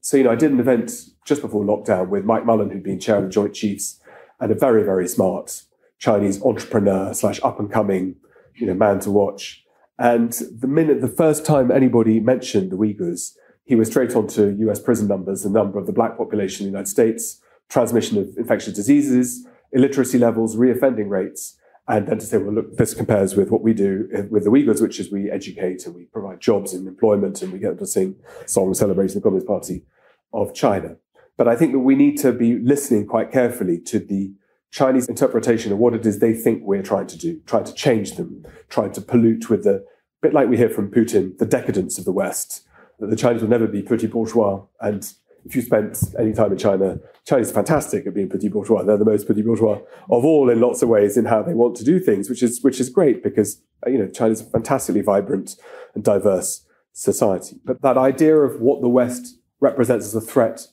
So, 0.00 0.18
you 0.18 0.24
know, 0.24 0.32
I 0.32 0.36
did 0.36 0.52
an 0.52 0.60
event 0.60 0.92
just 1.24 1.40
before 1.40 1.64
lockdown 1.64 2.08
with 2.08 2.24
Mike 2.24 2.44
Mullen, 2.44 2.70
who'd 2.70 2.82
been 2.82 3.00
chair 3.00 3.16
of 3.16 3.24
the 3.24 3.30
Joint 3.30 3.54
Chiefs, 3.54 4.00
and 4.38 4.52
a 4.52 4.54
very, 4.54 4.82
very 4.82 5.08
smart 5.08 5.62
Chinese 5.98 6.42
entrepreneur 6.42 7.14
slash 7.14 7.40
up 7.42 7.58
and 7.58 7.72
coming, 7.72 8.16
you 8.54 8.66
know, 8.66 8.74
man 8.74 9.00
to 9.00 9.10
watch. 9.10 9.64
And 9.98 10.32
the 10.32 10.66
minute, 10.66 11.00
the 11.00 11.08
first 11.08 11.46
time 11.46 11.70
anybody 11.70 12.20
mentioned 12.20 12.70
the 12.70 12.76
Uyghurs, 12.76 13.34
he 13.64 13.74
was 13.74 13.88
straight 13.88 14.14
on 14.14 14.26
to 14.28 14.54
US 14.68 14.80
prison 14.80 15.08
numbers, 15.08 15.42
the 15.42 15.50
number 15.50 15.78
of 15.78 15.86
the 15.86 15.92
black 15.92 16.18
population 16.18 16.66
in 16.66 16.72
the 16.72 16.76
United 16.76 16.90
States, 16.90 17.40
transmission 17.68 18.18
of 18.18 18.36
infectious 18.36 18.74
diseases, 18.74 19.46
illiteracy 19.72 20.18
levels, 20.18 20.56
reoffending 20.56 21.08
rates, 21.08 21.58
and 21.86 22.06
then 22.08 22.18
to 22.18 22.24
say, 22.24 22.38
well, 22.38 22.54
look, 22.54 22.76
this 22.76 22.94
compares 22.94 23.36
with 23.36 23.50
what 23.50 23.62
we 23.62 23.74
do 23.74 24.08
with 24.30 24.44
the 24.44 24.50
Uyghurs, 24.50 24.80
which 24.80 24.98
is 24.98 25.12
we 25.12 25.30
educate 25.30 25.84
and 25.84 25.94
we 25.94 26.04
provide 26.04 26.40
jobs 26.40 26.72
and 26.72 26.88
employment 26.88 27.42
and 27.42 27.52
we 27.52 27.58
get 27.58 27.68
them 27.68 27.78
to 27.78 27.86
sing 27.86 28.16
songs 28.46 28.78
celebrating 28.78 29.16
the 29.16 29.20
Communist 29.20 29.46
Party 29.46 29.84
of 30.32 30.54
China. 30.54 30.96
But 31.36 31.48
I 31.48 31.56
think 31.56 31.72
that 31.72 31.80
we 31.80 31.94
need 31.94 32.16
to 32.18 32.32
be 32.32 32.58
listening 32.58 33.06
quite 33.06 33.30
carefully 33.30 33.80
to 33.80 33.98
the 33.98 34.32
Chinese 34.70 35.08
interpretation 35.08 35.72
of 35.72 35.78
what 35.78 35.94
it 35.94 36.06
is 36.06 36.18
they 36.18 36.32
think 36.32 36.62
we're 36.64 36.82
trying 36.82 37.06
to 37.08 37.18
do, 37.18 37.40
trying 37.46 37.64
to 37.64 37.74
change 37.74 38.16
them, 38.16 38.46
trying 38.68 38.92
to 38.92 39.00
pollute 39.00 39.50
with 39.50 39.64
the 39.64 39.84
bit 40.22 40.32
like 40.32 40.48
we 40.48 40.56
hear 40.56 40.70
from 40.70 40.90
Putin, 40.90 41.36
the 41.38 41.46
decadence 41.46 41.98
of 41.98 42.06
the 42.06 42.12
West, 42.12 42.66
that 42.98 43.10
the 43.10 43.16
Chinese 43.16 43.42
will 43.42 43.48
never 43.48 43.66
be 43.66 43.82
pretty 43.82 44.06
bourgeois 44.06 44.64
and 44.80 45.12
if 45.44 45.54
you 45.54 45.62
spent 45.62 45.98
any 46.18 46.32
time 46.32 46.52
in 46.52 46.58
China, 46.58 46.98
China's 47.26 47.52
fantastic 47.52 48.06
at 48.06 48.14
being 48.14 48.28
petit 48.28 48.48
bourgeois. 48.48 48.82
They're 48.82 48.96
the 48.96 49.04
most 49.04 49.26
petit 49.26 49.42
bourgeois 49.42 49.80
of 50.10 50.24
all 50.24 50.48
in 50.48 50.60
lots 50.60 50.82
of 50.82 50.88
ways 50.88 51.16
in 51.16 51.26
how 51.26 51.42
they 51.42 51.54
want 51.54 51.76
to 51.76 51.84
do 51.84 51.98
things, 51.98 52.30
which 52.30 52.42
is 52.42 52.62
which 52.62 52.80
is 52.80 52.88
great 52.88 53.22
because 53.22 53.60
uh, 53.86 53.90
you 53.90 53.98
know 53.98 54.08
China's 54.08 54.40
a 54.40 54.44
fantastically 54.44 55.02
vibrant 55.02 55.56
and 55.94 56.02
diverse 56.02 56.66
society. 56.92 57.58
But 57.64 57.82
that 57.82 57.98
idea 57.98 58.36
of 58.36 58.60
what 58.60 58.80
the 58.80 58.88
West 58.88 59.38
represents 59.60 60.06
as 60.06 60.14
a 60.14 60.20
threat 60.20 60.68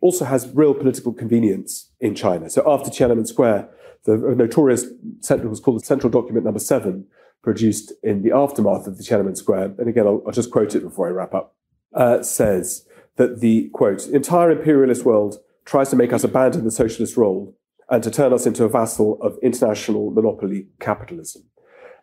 also 0.00 0.24
has 0.24 0.48
real 0.54 0.74
political 0.74 1.12
convenience 1.12 1.90
in 2.00 2.14
China. 2.14 2.50
So 2.50 2.62
after 2.66 2.90
Tiananmen 2.90 3.26
Square, 3.26 3.68
the 4.04 4.16
notorious 4.16 4.86
central 5.20 5.48
was 5.48 5.60
called 5.60 5.80
the 5.80 5.86
Central 5.86 6.10
Document 6.10 6.44
Number 6.44 6.60
Seven, 6.60 7.06
produced 7.42 7.92
in 8.02 8.22
the 8.22 8.32
aftermath 8.32 8.86
of 8.86 8.98
the 8.98 9.02
Tiananmen 9.02 9.36
Square. 9.36 9.74
And 9.78 9.88
again, 9.88 10.06
I'll, 10.06 10.22
I'll 10.26 10.32
just 10.32 10.50
quote 10.50 10.74
it 10.74 10.82
before 10.82 11.08
I 11.08 11.10
wrap 11.10 11.34
up. 11.34 11.54
Uh, 11.94 12.22
says 12.22 12.86
that 13.16 13.40
the 13.40 13.68
quote, 13.70 14.06
entire 14.08 14.50
imperialist 14.50 15.04
world 15.04 15.38
tries 15.64 15.90
to 15.90 15.96
make 15.96 16.12
us 16.12 16.24
abandon 16.24 16.64
the 16.64 16.70
socialist 16.70 17.16
role 17.16 17.56
and 17.88 18.02
to 18.02 18.10
turn 18.10 18.32
us 18.32 18.46
into 18.46 18.64
a 18.64 18.68
vassal 18.68 19.20
of 19.22 19.38
international 19.42 20.10
monopoly 20.10 20.68
capitalism. 20.80 21.44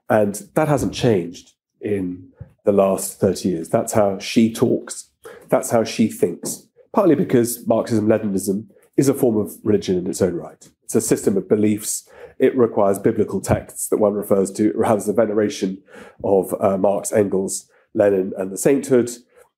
And 0.10 0.36
that 0.56 0.68
hasn't 0.68 0.94
changed 0.94 1.54
in 1.80 2.30
the 2.66 2.72
last 2.72 3.20
30 3.20 3.50
years. 3.50 3.70
That's 3.70 3.94
how 3.94 4.20
Xi 4.20 4.54
talks. 4.54 5.10
That's 5.50 5.72
how 5.72 5.84
Xi 5.84 6.10
thinks. 6.10 6.68
Partly 6.94 7.16
because 7.16 7.66
Marxism 7.68 8.08
Leninism 8.08 8.68
is 8.98 9.10
a 9.10 9.14
form 9.14 9.38
of 9.38 9.54
religion 9.64 9.98
in 9.98 10.08
its 10.08 10.22
own 10.22 10.36
right. 10.36 10.70
It's 10.84 10.96
a 10.96 11.02
system 11.02 11.38
of 11.38 11.48
beliefs. 11.48 12.08
It 12.38 12.58
requires 12.58 13.00
biblical 13.00 13.40
texts 13.40 13.88
that 13.88 13.98
one 13.98 14.14
refers 14.14 14.52
to, 14.54 14.70
It 14.70 14.86
has 14.86 15.06
the 15.06 15.14
veneration 15.14 15.82
of 16.24 16.54
uh, 16.60 16.78
Marx, 16.78 17.12
Engels, 17.12 17.70
Lenin, 17.94 18.34
and 18.38 18.52
the 18.52 18.58
sainthood. 18.58 19.10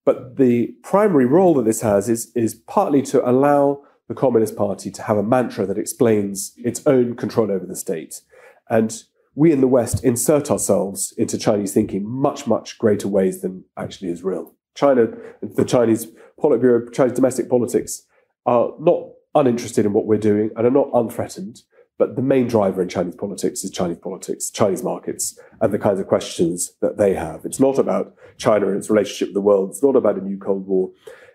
But 0.05 0.37
the 0.37 0.75
primary 0.83 1.25
role 1.25 1.53
that 1.55 1.65
this 1.65 1.81
has 1.81 2.09
is, 2.09 2.31
is 2.35 2.55
partly 2.55 3.01
to 3.03 3.27
allow 3.27 3.83
the 4.07 4.15
Communist 4.15 4.55
Party 4.55 4.91
to 4.91 5.01
have 5.03 5.17
a 5.17 5.23
mantra 5.23 5.65
that 5.65 5.77
explains 5.77 6.53
its 6.57 6.85
own 6.85 7.15
control 7.15 7.51
over 7.51 7.65
the 7.65 7.75
state. 7.75 8.21
And 8.69 9.01
we 9.35 9.51
in 9.51 9.61
the 9.61 9.67
West 9.67 10.03
insert 10.03 10.51
ourselves 10.51 11.13
into 11.17 11.37
Chinese 11.37 11.73
thinking 11.73 12.07
much, 12.07 12.45
much 12.45 12.77
greater 12.77 13.07
ways 13.07 13.41
than 13.41 13.63
actually 13.77 14.09
is 14.09 14.23
real. 14.23 14.53
China, 14.75 15.07
the 15.41 15.65
Chinese 15.65 16.07
Politburo, 16.39 16.91
Chinese 16.91 17.13
domestic 17.13 17.49
politics 17.49 18.03
are 18.45 18.71
not 18.79 19.09
uninterested 19.35 19.85
in 19.85 19.93
what 19.93 20.05
we're 20.05 20.17
doing 20.17 20.51
and 20.55 20.67
are 20.67 20.71
not 20.71 20.89
unthreatened. 20.93 21.61
But 21.97 22.15
the 22.15 22.21
main 22.21 22.47
driver 22.47 22.81
in 22.81 22.89
Chinese 22.89 23.15
politics 23.15 23.63
is 23.63 23.71
Chinese 23.71 23.99
politics, 23.99 24.49
Chinese 24.49 24.83
markets, 24.83 25.37
and 25.61 25.71
the 25.71 25.79
kinds 25.79 25.99
of 25.99 26.07
questions 26.07 26.73
that 26.81 26.97
they 26.97 27.13
have. 27.13 27.45
It's 27.45 27.59
not 27.59 27.77
about 27.77 28.15
China 28.37 28.67
and 28.67 28.77
its 28.77 28.89
relationship 28.89 29.29
with 29.29 29.35
the 29.35 29.41
world. 29.41 29.69
It's 29.69 29.83
not 29.83 29.95
about 29.95 30.17
a 30.17 30.21
new 30.21 30.37
Cold 30.37 30.65
War. 30.65 30.91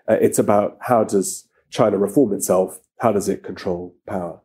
Uh, 0.08 0.16
it's 0.20 0.38
about 0.38 0.76
how 0.80 1.04
does 1.04 1.48
China 1.70 1.96
reform 1.96 2.32
itself? 2.32 2.80
How 2.98 3.12
does 3.12 3.28
it 3.28 3.44
control 3.44 3.94
power? 4.06 4.40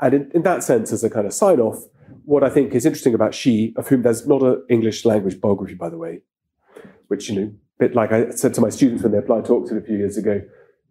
And 0.00 0.14
in, 0.14 0.30
in 0.34 0.42
that 0.42 0.62
sense, 0.62 0.92
as 0.92 1.04
a 1.04 1.10
kind 1.10 1.26
of 1.26 1.34
sign 1.34 1.60
off, 1.60 1.84
what 2.24 2.42
I 2.42 2.48
think 2.48 2.74
is 2.74 2.86
interesting 2.86 3.14
about 3.14 3.34
Xi, 3.34 3.74
of 3.76 3.88
whom 3.88 4.02
there's 4.02 4.26
not 4.26 4.42
an 4.42 4.64
English 4.68 5.04
language 5.04 5.40
biography, 5.40 5.74
by 5.74 5.90
the 5.90 5.98
way, 5.98 6.22
which, 7.08 7.28
you 7.28 7.40
know, 7.40 7.52
bit 7.78 7.94
like 7.94 8.10
I 8.10 8.30
said 8.30 8.54
to 8.54 8.60
my 8.60 8.70
students 8.70 9.02
when 9.02 9.12
they 9.12 9.18
applied 9.18 9.44
to 9.46 9.54
Oxford 9.54 9.82
a 9.82 9.86
few 9.86 9.96
years 9.98 10.16
ago, 10.16 10.40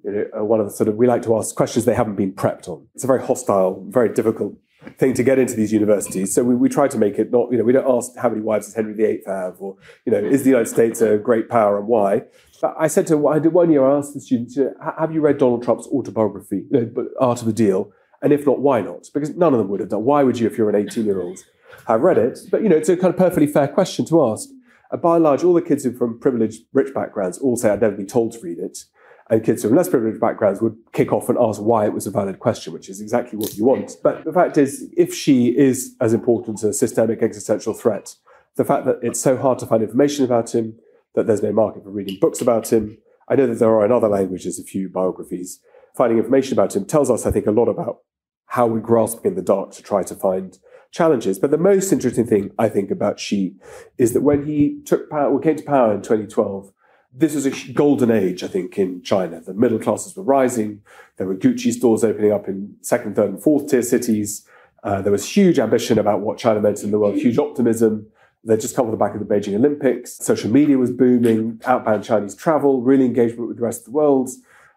Uh, 0.07 0.43
one 0.43 0.59
of 0.59 0.67
the 0.67 0.71
sort 0.71 0.87
of, 0.87 0.95
we 0.95 1.07
like 1.07 1.23
to 1.23 1.35
ask 1.35 1.55
questions 1.55 1.85
they 1.85 1.95
haven't 1.95 2.15
been 2.15 2.31
prepped 2.31 2.67
on. 2.67 2.87
It's 2.93 3.03
a 3.03 3.07
very 3.07 3.25
hostile, 3.25 3.83
very 3.89 4.13
difficult 4.13 4.55
thing 4.97 5.13
to 5.13 5.23
get 5.23 5.39
into 5.39 5.55
these 5.55 5.73
universities. 5.73 6.33
So 6.33 6.43
we, 6.43 6.55
we 6.55 6.69
try 6.69 6.87
to 6.87 6.97
make 6.97 7.17
it 7.17 7.31
not, 7.31 7.51
you 7.51 7.57
know, 7.57 7.63
we 7.63 7.73
don't 7.73 7.89
ask 7.89 8.15
how 8.17 8.29
many 8.29 8.41
wives 8.41 8.67
does 8.67 8.75
Henry 8.75 8.93
VIII 8.93 9.21
have 9.25 9.55
or, 9.59 9.77
you 10.05 10.11
know, 10.11 10.19
is 10.19 10.43
the 10.43 10.49
United 10.49 10.69
States 10.69 11.01
a 11.01 11.17
great 11.17 11.49
power 11.49 11.79
and 11.79 11.87
why? 11.87 12.23
But 12.61 12.75
I 12.79 12.87
said 12.87 13.07
to, 13.07 13.27
I 13.27 13.39
did 13.39 13.53
one 13.53 13.71
year, 13.71 13.85
I 13.85 13.97
asked 13.97 14.13
the 14.13 14.21
students, 14.21 14.55
you 14.55 14.65
know, 14.65 14.93
have 14.97 15.11
you 15.11 15.21
read 15.21 15.37
Donald 15.37 15.63
Trump's 15.63 15.87
autobiography, 15.87 16.65
you 16.71 16.91
know, 16.93 17.07
Art 17.19 17.39
of 17.39 17.47
the 17.47 17.53
Deal? 17.53 17.91
And 18.21 18.31
if 18.31 18.45
not, 18.45 18.59
why 18.59 18.81
not? 18.81 19.07
Because 19.13 19.31
none 19.31 19.53
of 19.53 19.59
them 19.59 19.69
would 19.69 19.79
have 19.79 19.89
done. 19.89 20.03
Why 20.03 20.23
would 20.23 20.39
you, 20.39 20.47
if 20.47 20.57
you're 20.57 20.69
an 20.69 20.75
18 20.75 21.05
year 21.05 21.21
old, 21.21 21.39
have 21.87 22.01
read 22.01 22.17
it? 22.17 22.39
But, 22.49 22.63
you 22.63 22.69
know, 22.69 22.77
it's 22.77 22.89
a 22.89 22.97
kind 22.97 23.13
of 23.13 23.17
perfectly 23.17 23.47
fair 23.47 23.67
question 23.67 24.05
to 24.05 24.23
ask. 24.25 24.49
And 24.91 25.01
by 25.01 25.15
and 25.15 25.23
large, 25.23 25.43
all 25.43 25.53
the 25.53 25.61
kids 25.61 25.83
who 25.83 25.91
from 25.91 26.19
privileged, 26.19 26.63
rich 26.73 26.93
backgrounds 26.93 27.37
all 27.39 27.57
say, 27.57 27.69
I'd 27.71 27.81
never 27.81 27.95
been 27.95 28.07
told 28.07 28.31
to 28.33 28.39
read 28.39 28.59
it 28.59 28.85
and 29.29 29.43
kids 29.43 29.63
from 29.63 29.75
less 29.75 29.89
privileged 29.89 30.19
backgrounds 30.19 30.61
would 30.61 30.77
kick 30.93 31.11
off 31.11 31.29
and 31.29 31.37
ask 31.39 31.59
why 31.61 31.85
it 31.85 31.93
was 31.93 32.05
a 32.05 32.11
valid 32.11 32.39
question, 32.39 32.73
which 32.73 32.89
is 32.89 33.01
exactly 33.01 33.37
what 33.37 33.55
you 33.55 33.65
want. 33.65 33.93
But 34.03 34.23
the 34.23 34.33
fact 34.33 34.57
is, 34.57 34.87
if 34.95 35.13
Xi 35.13 35.57
is 35.57 35.95
as 35.99 36.13
important 36.13 36.59
as 36.59 36.63
a 36.63 36.73
systemic 36.73 37.23
existential 37.23 37.73
threat, 37.73 38.15
the 38.55 38.65
fact 38.65 38.85
that 38.85 38.99
it's 39.01 39.19
so 39.19 39.35
hard 39.35 39.57
to 39.59 39.65
find 39.65 39.81
information 39.81 40.25
about 40.25 40.53
him, 40.53 40.77
that 41.15 41.25
there's 41.25 41.41
no 41.41 41.51
market 41.51 41.83
for 41.83 41.89
reading 41.89 42.19
books 42.19 42.39
about 42.39 42.71
him, 42.71 42.97
I 43.27 43.35
know 43.35 43.47
that 43.47 43.59
there 43.59 43.69
are 43.69 43.85
in 43.85 43.91
other 43.91 44.07
languages 44.07 44.59
a 44.59 44.63
few 44.63 44.89
biographies. 44.89 45.59
Finding 45.97 46.19
information 46.19 46.53
about 46.53 46.75
him 46.75 46.85
tells 46.85 47.09
us, 47.09 47.25
I 47.25 47.31
think, 47.31 47.47
a 47.47 47.51
lot 47.51 47.67
about 47.67 47.99
how 48.47 48.67
we 48.67 48.79
grasp 48.79 49.25
in 49.25 49.35
the 49.35 49.41
dark 49.41 49.71
to 49.71 49.81
try 49.81 50.03
to 50.03 50.15
find 50.15 50.59
challenges. 50.91 51.39
But 51.39 51.51
the 51.51 51.57
most 51.57 51.91
interesting 51.91 52.27
thing 52.27 52.51
I 52.59 52.69
think 52.69 52.91
about 52.91 53.19
Xi 53.19 53.55
is 53.97 54.13
that 54.13 54.21
when 54.21 54.45
he 54.45 54.81
took 54.85 55.09
power, 55.09 55.29
or 55.29 55.39
came 55.39 55.55
to 55.55 55.63
power 55.63 55.93
in 55.93 56.01
2012, 56.01 56.71
this 57.17 57.33
was 57.33 57.45
a 57.45 57.73
golden 57.73 58.11
age, 58.11 58.43
I 58.43 58.47
think, 58.47 58.77
in 58.77 59.01
China. 59.01 59.39
The 59.39 59.53
middle 59.53 59.79
classes 59.79 60.15
were 60.15 60.23
rising. 60.23 60.81
There 61.17 61.27
were 61.27 61.35
Gucci 61.35 61.71
stores 61.71 62.03
opening 62.03 62.31
up 62.31 62.47
in 62.47 62.75
second, 62.81 63.15
third, 63.15 63.29
and 63.29 63.41
fourth 63.41 63.69
tier 63.69 63.81
cities. 63.81 64.45
Uh, 64.83 65.01
there 65.01 65.11
was 65.11 65.27
huge 65.27 65.57
ambition 65.57 65.97
about 65.97 66.21
what 66.21 66.37
China 66.37 66.59
meant 66.59 66.83
in 66.83 66.91
the 66.91 66.99
world, 66.99 67.15
huge 67.15 67.37
optimism. 67.37 68.07
They'd 68.43 68.59
just 68.59 68.75
come 68.75 68.85
off 68.85 68.91
the 68.91 68.97
back 68.97 69.15
of 69.15 69.19
the 69.19 69.25
Beijing 69.25 69.55
Olympics. 69.55 70.17
Social 70.17 70.51
media 70.51 70.77
was 70.77 70.91
booming, 70.91 71.61
outbound 71.65 72.03
Chinese 72.03 72.35
travel, 72.35 72.81
really 72.81 73.05
engagement 73.05 73.47
with 73.47 73.57
the 73.57 73.63
rest 73.63 73.81
of 73.81 73.85
the 73.85 73.91
world. 73.91 74.29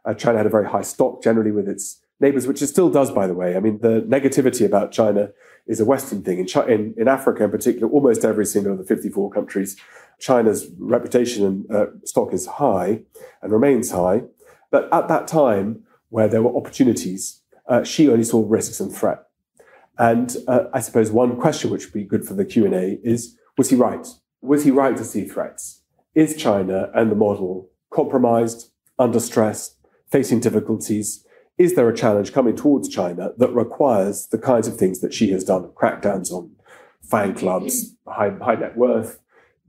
Uh, 0.05 0.15
China 0.15 0.39
had 0.39 0.47
a 0.47 0.51
very 0.51 0.67
high 0.67 0.83
stock 0.83 1.23
generally 1.23 1.51
with 1.51 1.69
its 1.69 2.01
neighbors, 2.21 2.47
which 2.47 2.63
it 2.63 2.67
still 2.67 2.91
does, 2.91 3.11
by 3.11 3.27
the 3.27 3.35
way. 3.35 3.57
I 3.57 3.61
mean, 3.61 3.79
the 3.81 4.03
negativity 4.03 4.67
about 4.67 4.93
China 4.93 5.31
is 5.67 5.81
a 5.81 5.85
Western 5.85 6.23
thing. 6.23 6.39
In, 6.39 6.47
China, 6.47 6.67
in, 6.73 6.95
in 6.97 7.09
Africa, 7.09 7.45
in 7.45 7.51
particular, 7.51 7.89
almost 7.89 8.25
every 8.25 8.47
single 8.47 8.73
of 8.73 8.79
the 8.79 8.85
54 8.85 9.31
countries 9.31 9.77
China's 10.19 10.69
reputation 10.79 11.47
and 11.47 11.71
uh, 11.71 11.87
stock 12.05 12.33
is 12.33 12.47
high 12.47 13.03
and 13.41 13.53
remains 13.53 13.93
high. 13.93 14.23
But 14.71 14.93
at 14.93 15.09
that 15.09 15.29
time, 15.29 15.85
where 16.11 16.29
there 16.29 16.43
were 16.43 16.57
opportunities, 16.57 17.43
uh, 17.69 17.85
Xi 17.85 18.09
only 18.09 18.25
saw 18.25 18.45
risks 18.47 18.81
and 18.81 18.93
threat. 18.93 19.25
And 19.99 20.37
uh, 20.47 20.65
I 20.73 20.81
suppose 20.81 21.11
one 21.11 21.37
question 21.37 21.71
which 21.71 21.87
would 21.87 21.93
be 21.93 22.05
good 22.05 22.25
for 22.25 22.35
the 22.35 22.45
Q 22.45 22.65
and 22.65 22.75
A 22.75 22.99
is: 23.03 23.37
Was 23.57 23.71
he 23.71 23.77
right? 23.77 24.07
Was 24.41 24.65
he 24.65 24.71
right 24.71 24.97
to 24.97 25.05
see 25.05 25.25
threats? 25.25 25.83
Is 26.15 26.37
China 26.37 26.91
and 26.95 27.11
the 27.11 27.17
model 27.17 27.69
compromised, 27.91 28.71
under 28.99 29.21
stress, 29.21 29.77
facing 30.11 30.41
difficulties? 30.41 31.25
Is 31.59 31.75
there 31.75 31.89
a 31.89 31.97
challenge 31.97 32.33
coming 32.33 32.55
towards 32.55 32.89
China 32.89 33.33
that 33.37 33.53
requires 33.53 34.29
the 34.29 34.39
kinds 34.39 34.69
of 34.69 34.77
things 34.77 35.01
that 35.01 35.13
Xi 35.13 35.31
has 35.33 35.43
done, 35.43 35.71
crackdowns 35.71 36.31
on 36.31 36.53
fan 37.03 37.35
clubs, 37.35 37.97
high, 38.07 38.31
high 38.41 38.55
net 38.55 38.77
worth, 38.77 39.19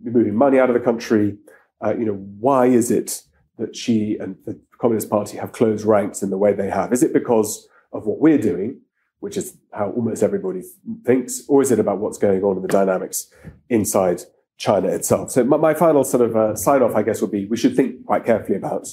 moving 0.01 0.35
money 0.35 0.59
out 0.59 0.69
of 0.69 0.75
the 0.75 0.79
country. 0.79 1.37
Uh, 1.83 1.95
you 1.97 2.05
know, 2.05 2.13
why 2.13 2.67
is 2.67 2.91
it 2.91 3.23
that 3.57 3.75
Xi 3.75 4.17
and 4.19 4.35
the 4.45 4.59
Communist 4.77 5.09
Party 5.09 5.37
have 5.37 5.51
closed 5.51 5.85
ranks 5.85 6.21
in 6.21 6.29
the 6.29 6.37
way 6.37 6.53
they 6.53 6.69
have? 6.69 6.93
Is 6.93 7.01
it 7.01 7.11
because 7.11 7.67
of 7.91 8.05
what 8.05 8.19
we're 8.19 8.37
doing, 8.37 8.81
which 9.19 9.35
is 9.35 9.57
how 9.73 9.89
almost 9.89 10.21
everybody 10.21 10.61
thinks, 11.03 11.41
or 11.47 11.61
is 11.61 11.71
it 11.71 11.79
about 11.79 11.97
what's 11.97 12.19
going 12.19 12.43
on 12.43 12.55
in 12.55 12.61
the 12.61 12.67
dynamics 12.67 13.33
inside 13.67 14.21
China 14.59 14.89
itself? 14.89 15.31
So 15.31 15.43
my, 15.43 15.57
my 15.57 15.73
final 15.73 16.03
sort 16.03 16.21
of 16.21 16.35
uh, 16.35 16.55
sign 16.55 16.83
off, 16.83 16.95
I 16.95 17.01
guess, 17.01 17.21
would 17.21 17.31
be 17.31 17.47
we 17.47 17.57
should 17.57 17.75
think 17.75 18.05
quite 18.05 18.25
carefully 18.25 18.57
about 18.57 18.87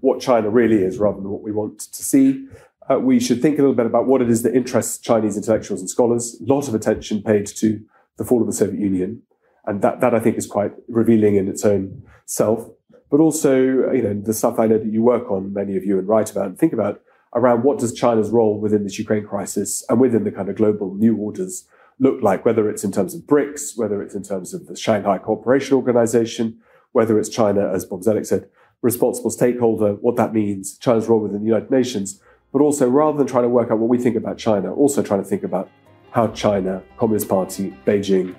what 0.00 0.20
China 0.20 0.50
really 0.50 0.82
is 0.82 0.98
rather 0.98 1.20
than 1.20 1.30
what 1.30 1.42
we 1.42 1.52
want 1.52 1.78
to 1.78 2.02
see. 2.02 2.48
Uh, 2.90 2.98
we 2.98 3.20
should 3.20 3.40
think 3.40 3.58
a 3.58 3.62
little 3.62 3.76
bit 3.76 3.86
about 3.86 4.06
what 4.06 4.20
it 4.20 4.28
is 4.28 4.42
that 4.42 4.56
interests 4.56 4.98
Chinese 4.98 5.36
intellectuals 5.36 5.80
and 5.80 5.88
scholars. 5.88 6.40
A 6.40 6.52
lot 6.52 6.66
of 6.66 6.74
attention 6.74 7.22
paid 7.22 7.46
to 7.46 7.80
the 8.16 8.24
fall 8.24 8.40
of 8.40 8.48
the 8.48 8.52
Soviet 8.52 8.80
Union 8.80 9.22
and 9.66 9.82
that 9.82 10.00
that 10.00 10.14
I 10.14 10.20
think 10.20 10.36
is 10.36 10.46
quite 10.46 10.72
revealing 10.88 11.36
in 11.36 11.46
its 11.48 11.64
own 11.64 12.02
self. 12.26 12.68
But 13.10 13.20
also, 13.20 13.56
you 13.92 14.02
know, 14.02 14.14
the 14.14 14.34
stuff 14.34 14.58
I 14.58 14.66
know 14.66 14.78
that 14.78 14.92
you 14.92 15.02
work 15.02 15.30
on, 15.30 15.52
many 15.52 15.76
of 15.76 15.84
you, 15.84 15.98
and 15.98 16.08
write 16.08 16.30
about 16.30 16.46
and 16.46 16.58
think 16.58 16.72
about 16.72 17.00
around 17.34 17.62
what 17.62 17.78
does 17.78 17.92
China's 17.92 18.30
role 18.30 18.58
within 18.58 18.84
this 18.84 18.98
Ukraine 18.98 19.24
crisis 19.24 19.84
and 19.88 20.00
within 20.00 20.24
the 20.24 20.32
kind 20.32 20.48
of 20.48 20.56
global 20.56 20.94
new 20.94 21.16
orders 21.16 21.66
look 22.00 22.22
like, 22.22 22.44
whether 22.44 22.68
it's 22.68 22.82
in 22.82 22.90
terms 22.90 23.14
of 23.14 23.22
BRICS, 23.22 23.76
whether 23.76 24.02
it's 24.02 24.14
in 24.14 24.22
terms 24.22 24.52
of 24.52 24.66
the 24.66 24.74
Shanghai 24.74 25.18
Cooperation 25.18 25.76
Organization, 25.76 26.58
whether 26.92 27.18
it's 27.18 27.28
China, 27.28 27.70
as 27.72 27.84
Bob 27.84 28.00
Zoellick 28.00 28.26
said, 28.26 28.48
responsible 28.82 29.30
stakeholder, 29.30 29.92
what 29.94 30.16
that 30.16 30.32
means, 30.32 30.78
China's 30.78 31.06
role 31.06 31.20
within 31.20 31.40
the 31.40 31.46
United 31.46 31.70
Nations, 31.70 32.20
but 32.52 32.62
also 32.62 32.88
rather 32.88 33.18
than 33.18 33.26
trying 33.26 33.44
to 33.44 33.48
work 33.48 33.70
out 33.70 33.78
what 33.78 33.90
we 33.90 33.98
think 33.98 34.16
about 34.16 34.38
China, 34.38 34.74
also 34.74 35.02
trying 35.02 35.22
to 35.22 35.28
think 35.28 35.44
about 35.44 35.70
how 36.10 36.26
China, 36.28 36.82
Communist 36.96 37.28
Party, 37.28 37.76
Beijing, 37.86 38.34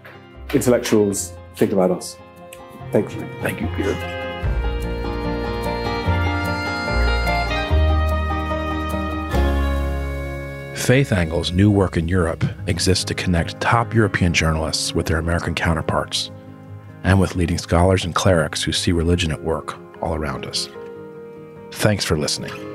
intellectuals 0.54 1.34
think 1.56 1.72
about 1.72 1.92
us. 1.92 2.18
Thank 2.92 3.16
you. 3.16 3.26
Thank 3.42 3.62
you, 3.62 3.68
Peter. 3.78 4.21
Faith 10.82 11.12
Angle's 11.14 11.52
new 11.52 11.70
work 11.70 11.96
in 11.96 12.08
Europe 12.08 12.44
exists 12.66 13.06
to 13.06 13.14
connect 13.14 13.62
top 13.62 13.94
European 13.94 14.34
journalists 14.34 14.96
with 14.96 15.06
their 15.06 15.20
American 15.20 15.54
counterparts 15.54 16.32
and 17.04 17.20
with 17.20 17.36
leading 17.36 17.60
scholars 17.60 18.04
and 18.04 18.16
clerics 18.16 18.64
who 18.64 18.72
see 18.72 18.92
religion 18.92 19.32
at 19.32 19.44
work 19.44 19.78
all 20.02 20.16
around 20.16 20.44
us. 20.44 20.68
Thanks 21.72 22.04
for 22.04 22.18
listening. 22.18 22.71